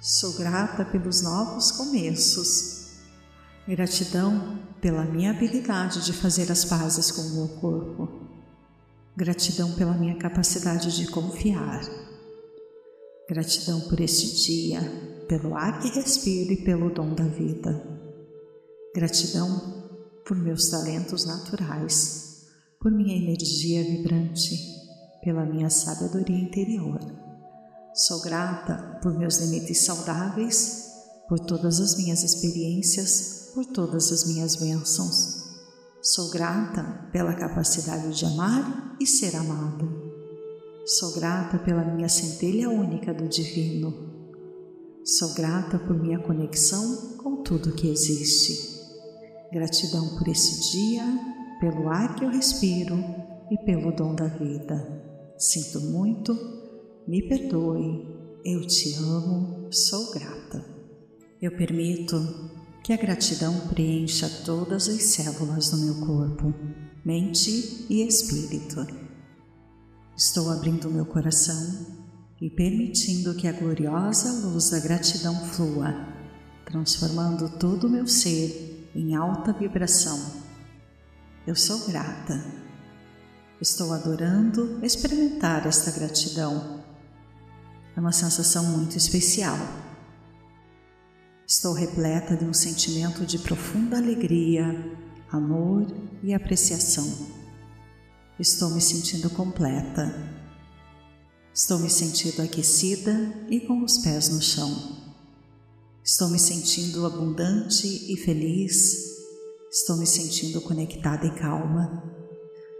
Sou 0.00 0.32
grata 0.38 0.84
pelos 0.84 1.22
novos 1.22 1.70
começos 1.70 2.79
Gratidão 3.68 4.58
pela 4.80 5.04
minha 5.04 5.30
habilidade 5.30 6.04
de 6.04 6.14
fazer 6.14 6.50
as 6.50 6.64
pazes 6.64 7.10
com 7.10 7.20
o 7.20 7.34
meu 7.34 7.48
corpo. 7.60 8.08
Gratidão 9.14 9.72
pela 9.74 9.92
minha 9.92 10.16
capacidade 10.16 10.96
de 10.96 11.06
confiar. 11.08 11.82
Gratidão 13.28 13.80
por 13.82 14.00
este 14.00 14.44
dia, 14.44 14.80
pelo 15.28 15.54
ar 15.54 15.78
que 15.78 15.88
respiro 15.88 16.52
e 16.52 16.64
pelo 16.64 16.90
dom 16.90 17.14
da 17.14 17.24
vida. 17.24 17.80
Gratidão 18.94 19.84
por 20.26 20.36
meus 20.36 20.70
talentos 20.70 21.26
naturais, 21.26 22.46
por 22.80 22.90
minha 22.90 23.14
energia 23.14 23.84
vibrante, 23.84 24.56
pela 25.22 25.44
minha 25.44 25.68
sabedoria 25.68 26.38
interior. 26.38 26.98
Sou 27.94 28.22
grata 28.22 28.98
por 29.02 29.16
meus 29.16 29.36
limites 29.36 29.84
saudáveis, 29.84 30.88
por 31.28 31.38
todas 31.38 31.78
as 31.78 31.96
minhas 31.98 32.24
experiências 32.24 33.39
por 33.54 33.66
todas 33.66 34.12
as 34.12 34.26
minhas 34.26 34.56
bênçãos. 34.56 35.40
Sou 36.02 36.30
grata 36.30 37.08
pela 37.12 37.34
capacidade 37.34 38.16
de 38.16 38.24
amar 38.24 38.96
e 39.00 39.06
ser 39.06 39.36
amada. 39.36 39.86
Sou 40.86 41.12
grata 41.14 41.58
pela 41.58 41.84
minha 41.84 42.08
centelha 42.08 42.70
única 42.70 43.12
do 43.12 43.28
Divino. 43.28 43.92
Sou 45.04 45.34
grata 45.34 45.78
por 45.78 45.98
minha 45.98 46.18
conexão 46.18 47.16
com 47.18 47.42
tudo 47.42 47.72
que 47.72 47.88
existe. 47.88 48.80
Gratidão 49.52 50.16
por 50.16 50.28
esse 50.28 50.72
dia, 50.72 51.04
pelo 51.60 51.88
ar 51.88 52.14
que 52.14 52.24
eu 52.24 52.30
respiro 52.30 52.96
e 53.50 53.58
pelo 53.64 53.92
dom 53.92 54.14
da 54.14 54.26
vida. 54.26 55.34
Sinto 55.36 55.80
muito, 55.80 56.34
me 57.06 57.28
perdoe, 57.28 58.06
eu 58.44 58.66
te 58.66 58.94
amo, 58.94 59.68
sou 59.72 60.12
grata. 60.12 60.64
Eu 61.40 61.56
permito 61.56 62.16
que 62.82 62.92
a 62.92 62.96
gratidão 62.96 63.68
preencha 63.68 64.28
todas 64.44 64.88
as 64.88 65.02
células 65.02 65.70
do 65.70 65.76
meu 65.78 66.06
corpo, 66.06 66.54
mente 67.04 67.86
e 67.90 68.06
espírito. 68.06 68.86
Estou 70.16 70.50
abrindo 70.50 70.90
meu 70.90 71.04
coração 71.04 71.86
e 72.40 72.48
permitindo 72.48 73.34
que 73.34 73.46
a 73.46 73.52
gloriosa 73.52 74.46
luz 74.46 74.70
da 74.70 74.80
gratidão 74.80 75.34
flua, 75.46 75.94
transformando 76.64 77.50
todo 77.58 77.86
o 77.86 77.90
meu 77.90 78.06
ser 78.06 78.90
em 78.94 79.14
alta 79.14 79.52
vibração. 79.52 80.18
Eu 81.46 81.54
sou 81.54 81.86
grata. 81.86 82.44
Estou 83.60 83.92
adorando 83.92 84.78
experimentar 84.82 85.66
esta 85.66 85.90
gratidão. 85.90 86.82
É 87.94 88.00
uma 88.00 88.12
sensação 88.12 88.64
muito 88.64 88.96
especial 88.96 89.58
Estou 91.50 91.72
repleta 91.72 92.36
de 92.36 92.44
um 92.44 92.54
sentimento 92.54 93.26
de 93.26 93.36
profunda 93.36 93.96
alegria, 93.96 94.66
amor 95.32 95.84
e 96.22 96.32
apreciação. 96.32 97.26
Estou 98.38 98.70
me 98.70 98.80
sentindo 98.80 99.28
completa. 99.30 100.14
Estou 101.52 101.80
me 101.80 101.90
sentindo 101.90 102.40
aquecida 102.40 103.12
e 103.50 103.58
com 103.58 103.82
os 103.82 103.98
pés 103.98 104.28
no 104.28 104.40
chão. 104.40 104.96
Estou 106.04 106.28
me 106.28 106.38
sentindo 106.38 107.04
abundante 107.04 107.84
e 107.84 108.16
feliz. 108.16 108.94
Estou 109.72 109.96
me 109.96 110.06
sentindo 110.06 110.60
conectada 110.60 111.26
e 111.26 111.34
calma. 111.34 112.00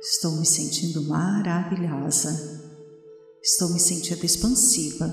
Estou 0.00 0.36
me 0.36 0.46
sentindo 0.46 1.02
maravilhosa. 1.08 2.30
Estou 3.42 3.68
me 3.70 3.80
sentindo 3.80 4.24
expansiva. 4.24 5.12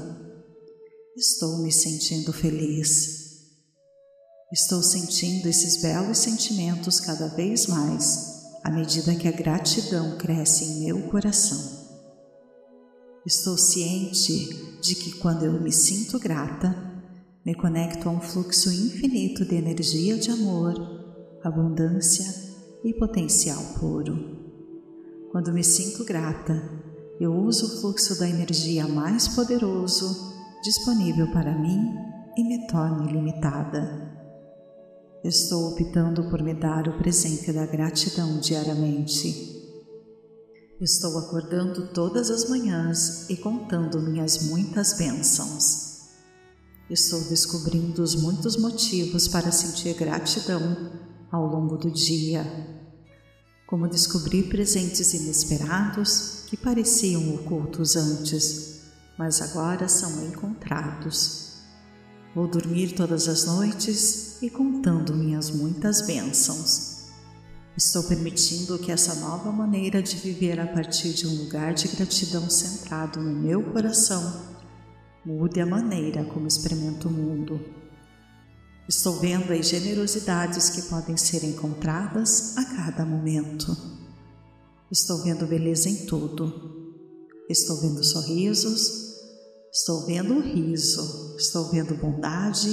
Estou 1.15 1.57
me 1.63 1.71
sentindo 1.71 2.31
feliz. 2.31 3.26
Estou 4.49 4.81
sentindo 4.81 5.49
esses 5.49 5.81
belos 5.81 6.19
sentimentos 6.19 7.01
cada 7.01 7.27
vez 7.27 7.67
mais 7.67 8.45
à 8.63 8.71
medida 8.71 9.13
que 9.13 9.27
a 9.27 9.31
gratidão 9.31 10.17
cresce 10.17 10.63
em 10.63 10.85
meu 10.85 11.01
coração. 11.09 11.85
Estou 13.25 13.57
ciente 13.57 14.79
de 14.81 14.95
que 14.95 15.17
quando 15.19 15.43
eu 15.43 15.61
me 15.61 15.69
sinto 15.69 16.17
grata, 16.17 16.73
me 17.45 17.53
conecto 17.53 18.07
a 18.07 18.11
um 18.13 18.21
fluxo 18.21 18.71
infinito 18.71 19.43
de 19.43 19.55
energia 19.55 20.17
de 20.17 20.31
amor, 20.31 20.75
abundância 21.43 22.25
e 22.85 22.93
potencial 22.93 23.61
puro. 23.77 24.37
Quando 25.29 25.51
me 25.51 25.63
sinto 25.63 26.05
grata, 26.05 26.53
eu 27.19 27.33
uso 27.33 27.65
o 27.65 27.81
fluxo 27.81 28.17
da 28.17 28.29
energia 28.29 28.87
mais 28.87 29.27
poderoso 29.27 30.33
disponível 30.63 31.29
para 31.33 31.53
mim 31.53 31.93
e 32.37 32.43
me 32.45 32.65
torno 32.67 33.09
ilimitada. 33.09 34.06
Estou 35.23 35.71
optando 35.71 36.29
por 36.29 36.43
me 36.43 36.53
dar 36.53 36.87
o 36.87 36.97
presente 36.99 37.51
da 37.51 37.65
gratidão 37.65 38.39
diariamente. 38.39 39.57
Estou 40.79 41.17
acordando 41.17 41.87
todas 41.87 42.29
as 42.29 42.47
manhãs 42.47 43.27
e 43.27 43.35
contando 43.35 43.99
minhas 43.99 44.43
muitas 44.43 44.93
bênçãos. 44.93 45.87
Estou 46.87 47.19
descobrindo 47.25 48.03
os 48.03 48.13
muitos 48.13 48.57
motivos 48.57 49.27
para 49.27 49.51
sentir 49.51 49.95
gratidão 49.95 50.91
ao 51.31 51.47
longo 51.47 51.77
do 51.77 51.89
dia, 51.91 52.45
como 53.65 53.89
descobrir 53.89 54.43
presentes 54.43 55.13
inesperados 55.15 56.43
que 56.47 56.55
pareciam 56.55 57.33
ocultos 57.35 57.95
antes, 57.95 58.81
mas 59.17 59.41
agora 59.41 59.89
são 59.89 60.23
encontrados. 60.25 61.55
Vou 62.35 62.47
dormir 62.47 62.93
todas 62.93 63.27
as 63.27 63.45
noites 63.45 64.26
e 64.41 64.49
contando 64.49 65.15
minhas 65.15 65.49
muitas 65.49 66.01
bênçãos. 66.01 67.07
Estou 67.75 68.03
permitindo 68.03 68.77
que 68.79 68.91
essa 68.91 69.15
nova 69.15 69.51
maneira 69.51 70.01
de 70.01 70.15
viver 70.17 70.59
a 70.59 70.67
partir 70.67 71.13
de 71.13 71.27
um 71.27 71.43
lugar 71.43 71.73
de 71.73 71.87
gratidão 71.89 72.49
centrado 72.49 73.21
no 73.21 73.31
meu 73.31 73.63
coração 73.71 74.47
mude 75.25 75.59
a 75.59 75.65
maneira 75.65 76.23
como 76.25 76.47
experimento 76.47 77.07
o 77.07 77.11
mundo. 77.11 77.59
Estou 78.87 79.19
vendo 79.19 79.51
as 79.51 79.67
generosidades 79.67 80.69
que 80.69 80.83
podem 80.83 81.17
ser 81.17 81.43
encontradas 81.43 82.57
a 82.57 82.63
cada 82.63 83.05
momento. 83.05 83.75
Estou 84.89 85.21
vendo 85.23 85.45
beleza 85.45 85.89
em 85.89 86.05
tudo. 86.05 86.95
Estou 87.49 87.79
vendo 87.81 88.03
sorrisos, 88.03 89.07
Estou 89.77 90.07
vendo 90.07 90.39
riso, 90.39 91.35
estou 91.37 91.65
vendo 91.65 91.93
bondade, 91.93 92.69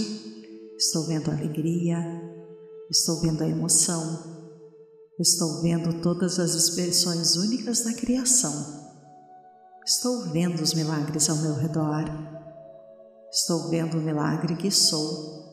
estou 0.84 1.06
vendo 1.06 1.30
alegria, 1.30 1.96
estou 2.90 3.20
vendo 3.20 3.42
a 3.42 3.48
emoção, 3.48 4.22
estou 5.18 5.62
vendo 5.62 6.02
todas 6.02 6.38
as 6.38 6.54
expressões 6.54 7.36
únicas 7.36 7.84
da 7.84 7.94
criação. 7.94 8.84
Estou 9.86 10.30
vendo 10.30 10.60
os 10.62 10.74
milagres 10.74 11.28
ao 11.28 11.36
meu 11.36 11.54
redor. 11.54 12.04
Estou 13.30 13.68
vendo 13.68 13.98
o 13.98 14.00
milagre 14.00 14.56
que 14.56 14.70
sou. 14.70 15.44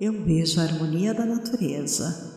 Eu 0.00 0.24
vejo 0.24 0.60
a 0.60 0.64
harmonia 0.64 1.14
da 1.14 1.24
natureza. 1.24 2.36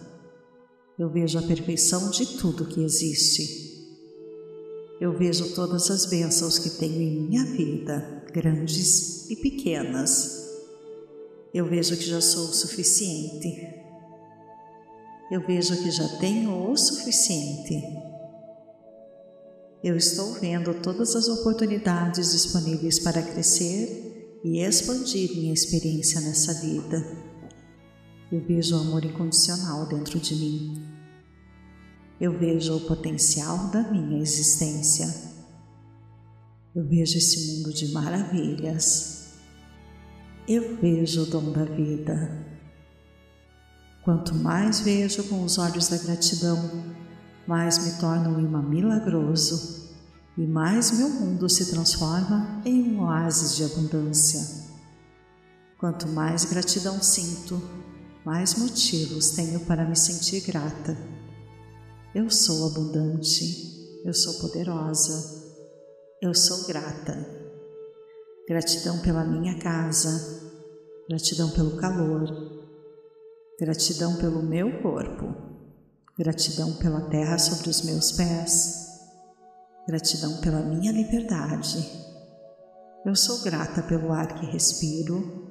Eu 0.98 1.10
vejo 1.10 1.38
a 1.40 1.42
perfeição 1.42 2.10
de 2.10 2.38
tudo 2.38 2.68
que 2.68 2.84
existe 2.84 3.72
eu 5.02 5.12
vejo 5.18 5.56
todas 5.56 5.90
as 5.90 6.06
bênçãos 6.06 6.60
que 6.60 6.70
tenho 6.70 7.02
em 7.02 7.28
minha 7.28 7.44
vida, 7.44 8.24
grandes 8.32 9.28
e 9.32 9.36
pequenas. 9.36 10.41
Eu 11.54 11.68
vejo 11.68 11.98
que 11.98 12.06
já 12.06 12.22
sou 12.22 12.46
o 12.46 12.54
suficiente. 12.54 13.68
Eu 15.32 15.46
vejo 15.46 15.82
que 15.82 15.92
já 15.92 16.08
tenho 16.18 16.72
o 16.72 16.78
suficiente. 16.78 17.82
Eu 19.84 19.96
estou 19.96 20.34
vendo 20.34 20.74
todas 20.82 21.16
as 21.16 21.28
oportunidades 21.28 22.32
disponíveis 22.32 23.00
para 23.00 23.22
crescer 23.22 24.40
e 24.44 24.60
expandir 24.60 25.32
minha 25.36 25.54
experiência 25.54 26.22
nessa 26.22 26.54
vida. 26.54 27.04
Eu 28.32 28.42
vejo 28.46 28.78
o 28.78 28.80
amor 28.80 29.04
incondicional 29.04 29.88
dentro 29.88 30.20
de 30.20 30.36
mim 30.36 30.92
eu 32.22 32.38
vejo 32.38 32.78
o 32.78 32.82
potencial 32.82 33.72
da 33.72 33.82
minha 33.92 34.22
existência. 34.22 35.12
Eu 36.76 36.88
vejo 36.88 37.18
esse 37.18 37.48
mundo 37.48 37.74
de 37.74 37.92
maravilhas. 37.92 39.21
Eu 40.48 40.78
vejo 40.78 41.24
o 41.24 41.26
dom 41.26 41.52
da 41.52 41.64
vida. 41.64 42.46
Quanto 44.04 44.36
mais 44.36 44.80
vejo 44.82 45.24
com 45.26 45.44
os 45.44 45.58
olhos 45.58 45.88
da 45.88 45.98
gratidão, 45.98 46.84
mais 47.48 47.86
me 47.86 48.00
torno 48.00 48.36
um 48.36 48.40
imã 48.40 48.62
milagroso 48.62 49.90
e 50.38 50.42
mais 50.42 50.98
meu 50.98 51.10
mundo 51.10 51.50
se 51.50 51.72
transforma 51.72 52.62
em 52.66 52.96
um 52.96 53.04
oásis 53.04 53.56
de 53.56 53.64
abundância. 53.64 54.70
Quanto 55.78 56.08
mais 56.08 56.46
gratidão 56.46 57.02
sinto, 57.02 57.62
mais 58.26 58.56
motivos 58.56 59.32
tenho 59.32 59.60
para 59.62 59.86
me 59.86 59.96
sentir 59.96 60.42
grata 60.42 60.98
eu 62.14 62.30
sou 62.30 62.68
abundante, 62.68 64.02
eu 64.04 64.14
sou 64.14 64.34
poderosa, 64.42 65.46
eu 66.22 66.34
sou 66.36 66.68
grata. 66.68 67.41
Gratidão 68.48 69.00
pela 69.00 69.24
minha 69.24 69.58
casa, 69.60 70.42
gratidão 71.08 71.50
pelo 71.52 71.78
calor, 71.78 72.26
gratidão 73.60 74.16
pelo 74.18 74.42
meu 74.44 74.82
corpo, 74.82 75.34
gratidão 76.18 76.74
pela 76.74 77.10
terra 77.10 77.38
sobre 77.38 77.70
os 77.70 77.84
meus 77.84 78.12
pés, 78.12 78.88
gratidão 79.88 80.42
pela 80.42 80.62
minha 80.62 80.92
liberdade. 80.92 81.88
Eu 83.06 83.16
sou 83.16 83.42
grata 83.42 83.82
pelo 83.84 84.12
ar 84.12 84.36
que 84.36 84.46
respiro, 84.46 85.50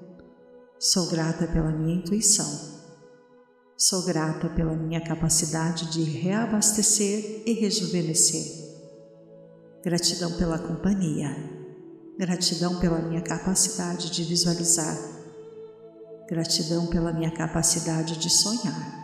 sou 0.79 1.09
grata 1.09 1.47
pela 1.47 1.71
minha 1.71 1.97
intuição 1.97 2.81
Sou 3.81 4.05
grata 4.05 4.47
pela 4.51 4.77
minha 4.77 5.01
capacidade 5.01 5.91
de 5.91 6.03
reabastecer 6.03 7.43
e 7.47 7.55
rejuvenescer. 7.55 8.45
Gratidão 9.83 10.37
pela 10.37 10.59
companhia. 10.59 11.60
Gratidão 12.21 12.79
pela 12.79 12.99
minha 12.99 13.23
capacidade 13.23 14.11
de 14.11 14.25
visualizar. 14.25 14.95
Gratidão 16.29 16.87
pela 16.89 17.15
minha 17.15 17.31
capacidade 17.31 18.19
de 18.19 18.29
sonhar. 18.29 19.01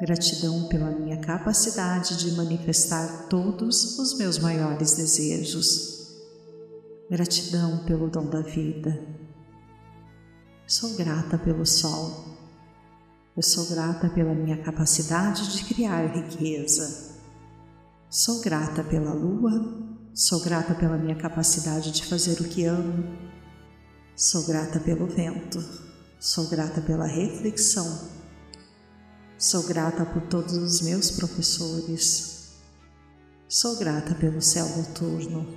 Gratidão 0.00 0.66
pela 0.66 0.90
minha 0.90 1.20
capacidade 1.20 2.16
de 2.16 2.32
manifestar 2.32 3.28
todos 3.28 3.96
os 3.96 4.18
meus 4.18 4.40
maiores 4.40 4.94
desejos. 4.94 6.16
Gratidão 7.08 7.84
pelo 7.84 8.10
dom 8.10 8.26
da 8.28 8.40
vida. 8.40 9.00
Sou 10.66 10.96
grata 10.96 11.38
pelo 11.38 11.64
sol 11.64 12.28
eu 13.36 13.42
sou 13.44 13.66
grata 13.66 14.08
pela 14.08 14.34
minha 14.34 14.56
capacidade 14.56 15.56
de 15.56 15.64
criar 15.64 16.04
riqueza. 16.08 17.16
Sou 18.10 18.40
grata 18.40 18.82
pela 18.82 19.14
lua, 19.14 19.89
sou 20.20 20.38
grata 20.40 20.74
pela 20.74 20.98
minha 20.98 21.14
capacidade 21.14 21.90
de 21.90 22.04
fazer 22.04 22.42
o 22.42 22.44
que 22.44 22.66
amo. 22.66 23.16
Sou 24.14 24.44
grata 24.44 24.78
pelo 24.78 25.06
vento, 25.06 25.64
sou 26.20 26.46
grata 26.46 26.82
pela 26.82 27.06
reflexão. 27.06 28.10
Sou 29.38 29.62
grata 29.62 30.04
por 30.04 30.20
todos 30.20 30.52
os 30.52 30.82
meus 30.82 31.10
professores. 31.10 32.50
Sou 33.48 33.78
grata 33.78 34.14
pelo 34.14 34.42
céu 34.42 34.68
noturno. 34.76 35.56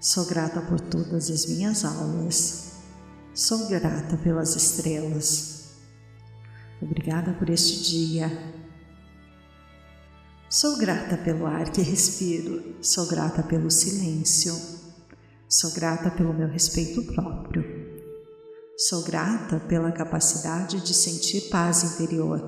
Sou 0.00 0.26
grata 0.26 0.60
por 0.60 0.80
todas 0.80 1.30
as 1.30 1.46
minhas 1.46 1.84
aulas. 1.84 2.72
Sou 3.32 3.68
grata 3.68 4.16
pelas 4.16 4.56
estrelas. 4.56 5.76
Obrigada 6.82 7.34
por 7.34 7.48
este 7.50 7.84
dia. 7.88 8.49
Sou 10.52 10.78
grata 10.78 11.16
pelo 11.16 11.46
ar 11.46 11.70
que 11.70 11.80
respiro, 11.80 12.74
sou 12.82 13.06
grata 13.06 13.40
pelo 13.40 13.70
silêncio, 13.70 14.52
sou 15.48 15.70
grata 15.70 16.10
pelo 16.10 16.34
meu 16.34 16.48
respeito 16.48 17.04
próprio, 17.14 17.64
sou 18.76 19.04
grata 19.04 19.60
pela 19.60 19.92
capacidade 19.92 20.80
de 20.80 20.92
sentir 20.92 21.42
paz 21.50 21.84
interior, 21.84 22.42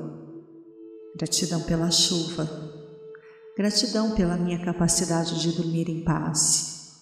gratidão 1.17 1.63
pela 1.63 1.93
chuva, 1.93 2.51
gratidão 3.57 4.17
pela 4.17 4.37
minha 4.37 4.65
capacidade 4.65 5.41
de 5.41 5.53
dormir 5.53 5.89
em 5.89 6.03
paz, 6.03 6.97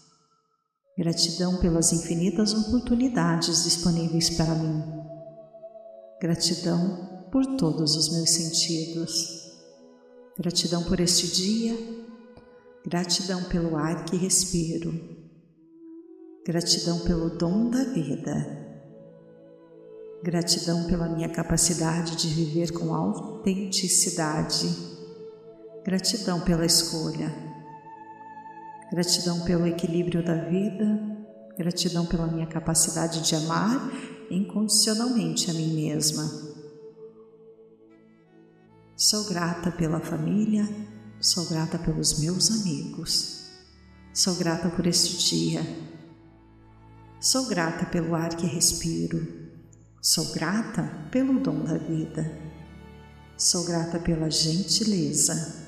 gratidão 0.99 1.61
pelas 1.61 1.95
infinitas 1.95 2.53
oportunidades 2.53 3.65
disponíveis 3.65 4.29
para 4.29 4.55
mim, 4.55 4.85
gratidão 6.21 7.25
por 7.33 7.57
todos 7.57 7.97
os 7.97 8.13
meus 8.13 8.29
sentidos. 8.29 9.40
Gratidão 10.41 10.83
por 10.85 10.99
este 10.99 11.27
dia, 11.29 11.77
gratidão 12.87 13.45
pelo 13.45 13.77
ar 13.77 14.07
que 14.07 14.17
respiro, 14.17 14.91
gratidão 16.47 17.01
pelo 17.01 17.29
dom 17.29 17.69
da 17.69 17.85
vida, 17.85 18.61
Gratidão 20.23 20.85
pela 20.85 21.09
minha 21.09 21.31
capacidade 21.31 22.15
de 22.15 22.29
viver 22.29 22.73
com 22.73 22.95
autenticidade. 22.95 24.69
Gratidão 25.83 26.43
pela 26.43 26.67
escolha. 26.67 27.35
Gratidão 28.93 29.41
pelo 29.41 29.67
equilíbrio 29.67 30.23
da 30.23 30.35
vida. 30.35 30.85
Gratidão 31.57 32.05
pela 32.05 32.27
minha 32.27 32.47
capacidade 32.47 33.23
de 33.23 33.35
amar 33.35 33.91
incondicionalmente 34.31 35.51
a 35.51 35.55
mim 35.55 35.73
mesma. 35.73 36.50
Sou 39.03 39.25
grata 39.25 39.73
pela 39.73 39.99
família, 39.99 40.69
sou 41.19 41.47
grata 41.47 41.79
pelos 41.79 42.21
meus 42.21 42.51
amigos, 42.51 43.47
sou 44.13 44.35
grata 44.35 44.69
por 44.69 44.87
este 44.87 45.17
dia, 45.17 45.63
sou 47.19 47.47
grata 47.47 47.87
pelo 47.87 48.15
ar 48.15 48.37
que 48.37 48.47
respiro, 48.47 49.27
Sou 50.03 50.33
grata 50.33 50.83
pelo 51.11 51.41
dom 51.41 51.65
da 51.65 51.79
vida. 51.79 52.31
Sou 53.39 53.65
grata 53.65 53.99
pela 53.99 54.31
gentileza. 54.31 55.67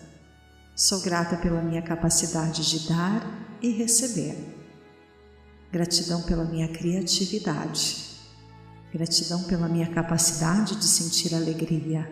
Sou 0.74 1.00
grata 1.00 1.36
pela 1.36 1.62
minha 1.62 1.82
capacidade 1.82 2.68
de 2.68 2.88
dar 2.88 3.58
e 3.62 3.70
receber. 3.70 4.36
Gratidão 5.70 6.22
pela 6.22 6.44
minha 6.44 6.68
criatividade. 6.68 8.18
Gratidão 8.92 9.42
pela 9.44 9.68
minha 9.68 9.90
capacidade 9.90 10.76
de 10.76 10.84
sentir 10.84 11.34
alegria. 11.34 12.10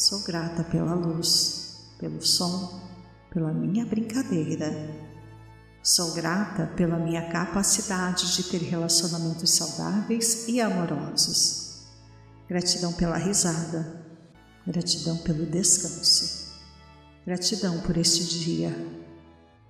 Sou 0.00 0.20
grata 0.20 0.64
pela 0.64 0.94
luz, 0.94 1.92
pelo 1.98 2.22
som, 2.22 2.80
pela 3.30 3.52
minha 3.52 3.84
brincadeira 3.84 4.74
Sou 5.82 6.12
grata 6.12 6.66
pela 6.74 6.98
minha 6.98 7.28
capacidade 7.28 8.34
de 8.34 8.44
ter 8.44 8.62
relacionamentos 8.62 9.50
saudáveis 9.50 10.48
e 10.48 10.58
amorosos. 10.58 11.86
Gratidão 12.48 12.94
pela 12.94 13.18
risada. 13.18 14.02
Gratidão 14.66 15.18
pelo 15.18 15.44
descanso. 15.44 16.54
Gratidão 17.26 17.80
por 17.80 17.98
este 17.98 18.24
dia. 18.24 18.74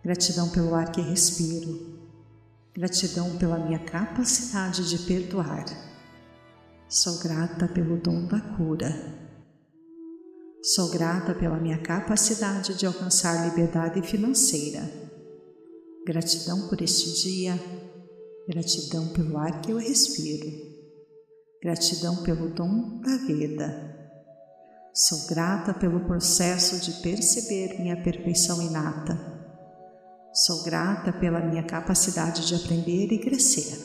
Gratidão 0.01 0.49
pelo 0.51 0.77
ar 0.77 0.93
que 0.93 1.01
respiro. 1.01 1.99
Gratidão 2.73 3.37
pela 3.37 3.59
minha 3.59 3.81
capacidade 3.81 4.89
de 4.89 4.99
perdoar. 5.07 5.65
Sou 6.89 7.19
grata 7.19 7.67
pelo 7.67 7.97
dom 7.97 8.27
da 8.27 8.41
cura. 8.41 9.30
Sou 10.63 10.91
grata 10.91 11.35
pela 11.35 11.57
minha 11.57 11.79
capacidade 11.79 12.75
de 12.75 12.85
alcançar 12.85 13.49
liberdade 13.49 14.03
financeira. 14.03 14.83
Gratidão 16.07 16.69
por 16.69 16.83
este 16.83 17.15
dia, 17.23 17.59
gratidão 18.47 19.09
pelo 19.09 19.39
ar 19.39 19.63
que 19.63 19.71
eu 19.71 19.79
respiro, 19.79 20.51
gratidão 21.63 22.23
pelo 22.25 22.51
dom 22.51 23.01
da 23.01 23.17
vida. 23.27 23.97
Sou 24.93 25.27
grata 25.29 25.73
pelo 25.73 26.05
processo 26.05 26.79
de 26.79 27.01
perceber 27.01 27.81
minha 27.81 28.03
perfeição 28.03 28.61
inata. 28.61 29.19
Sou 30.35 30.63
grata 30.63 31.11
pela 31.11 31.41
minha 31.41 31.63
capacidade 31.63 32.47
de 32.47 32.55
aprender 32.55 33.11
e 33.13 33.19
crescer. 33.19 33.79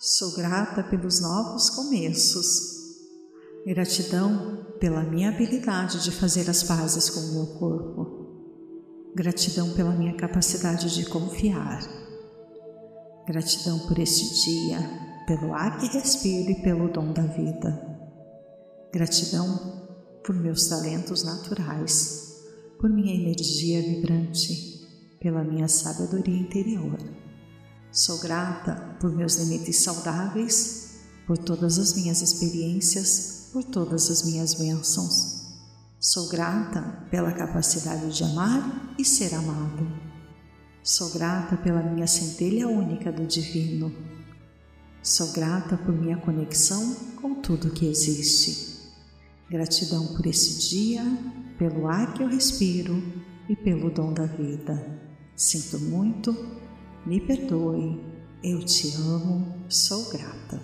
Sou 0.00 0.34
grata 0.34 0.82
pelos 0.82 1.20
novos 1.20 1.70
começos. 1.70 2.81
Gratidão 3.64 4.66
pela 4.80 5.04
minha 5.04 5.28
habilidade 5.28 6.02
de 6.02 6.10
fazer 6.10 6.50
as 6.50 6.64
pazes 6.64 7.08
com 7.08 7.20
o 7.20 7.32
meu 7.34 7.46
corpo. 7.58 9.12
Gratidão 9.14 9.72
pela 9.74 9.92
minha 9.92 10.16
capacidade 10.16 10.92
de 10.92 11.06
confiar. 11.06 11.80
Gratidão 13.24 13.78
por 13.86 14.00
este 14.00 14.44
dia, 14.44 14.78
pelo 15.28 15.54
ar 15.54 15.78
que 15.78 15.86
respiro 15.86 16.50
e 16.50 16.60
pelo 16.60 16.92
dom 16.92 17.12
da 17.12 17.22
vida. 17.22 17.80
Gratidão 18.92 19.88
por 20.24 20.34
meus 20.34 20.66
talentos 20.66 21.22
naturais, 21.22 22.42
por 22.80 22.90
minha 22.90 23.14
energia 23.14 23.80
vibrante, 23.80 24.88
pela 25.20 25.44
minha 25.44 25.68
sabedoria 25.68 26.36
interior. 26.36 26.98
Sou 27.92 28.18
grata 28.18 28.96
por 29.00 29.14
meus 29.14 29.36
limites 29.36 29.84
saudáveis, 29.84 30.96
por 31.28 31.38
todas 31.38 31.78
as 31.78 31.94
minhas 31.94 32.22
experiências, 32.22 33.41
por 33.52 33.62
todas 33.64 34.10
as 34.10 34.24
minhas 34.24 34.54
bênçãos 34.54 35.42
Sou 36.04 36.28
grata 36.28 36.82
pela 37.12 37.30
capacidade 37.30 38.10
de 38.10 38.24
amar 38.24 38.92
e 38.98 39.04
ser 39.04 39.32
amado. 39.36 39.86
Sou 40.82 41.10
grata 41.10 41.56
pela 41.56 41.80
minha 41.80 42.08
centelha 42.08 42.66
única 42.66 43.12
do 43.12 43.24
Divino. 43.24 43.94
Sou 45.00 45.30
grata 45.30 45.76
por 45.76 45.94
minha 45.94 46.16
conexão 46.16 46.92
com 47.20 47.36
tudo 47.36 47.70
que 47.70 47.86
existe. 47.86 48.90
Gratidão 49.48 50.08
por 50.08 50.26
esse 50.26 50.68
dia, 50.68 51.04
pelo 51.56 51.86
ar 51.86 52.12
que 52.14 52.24
eu 52.24 52.28
respiro 52.28 53.00
e 53.48 53.54
pelo 53.54 53.88
dom 53.88 54.12
da 54.12 54.26
vida. 54.26 55.00
Sinto 55.36 55.78
muito, 55.78 56.34
me 57.06 57.20
perdoe, 57.20 58.04
eu 58.42 58.64
te 58.64 58.92
amo, 58.96 59.54
sou 59.68 60.10
grata. 60.10 60.60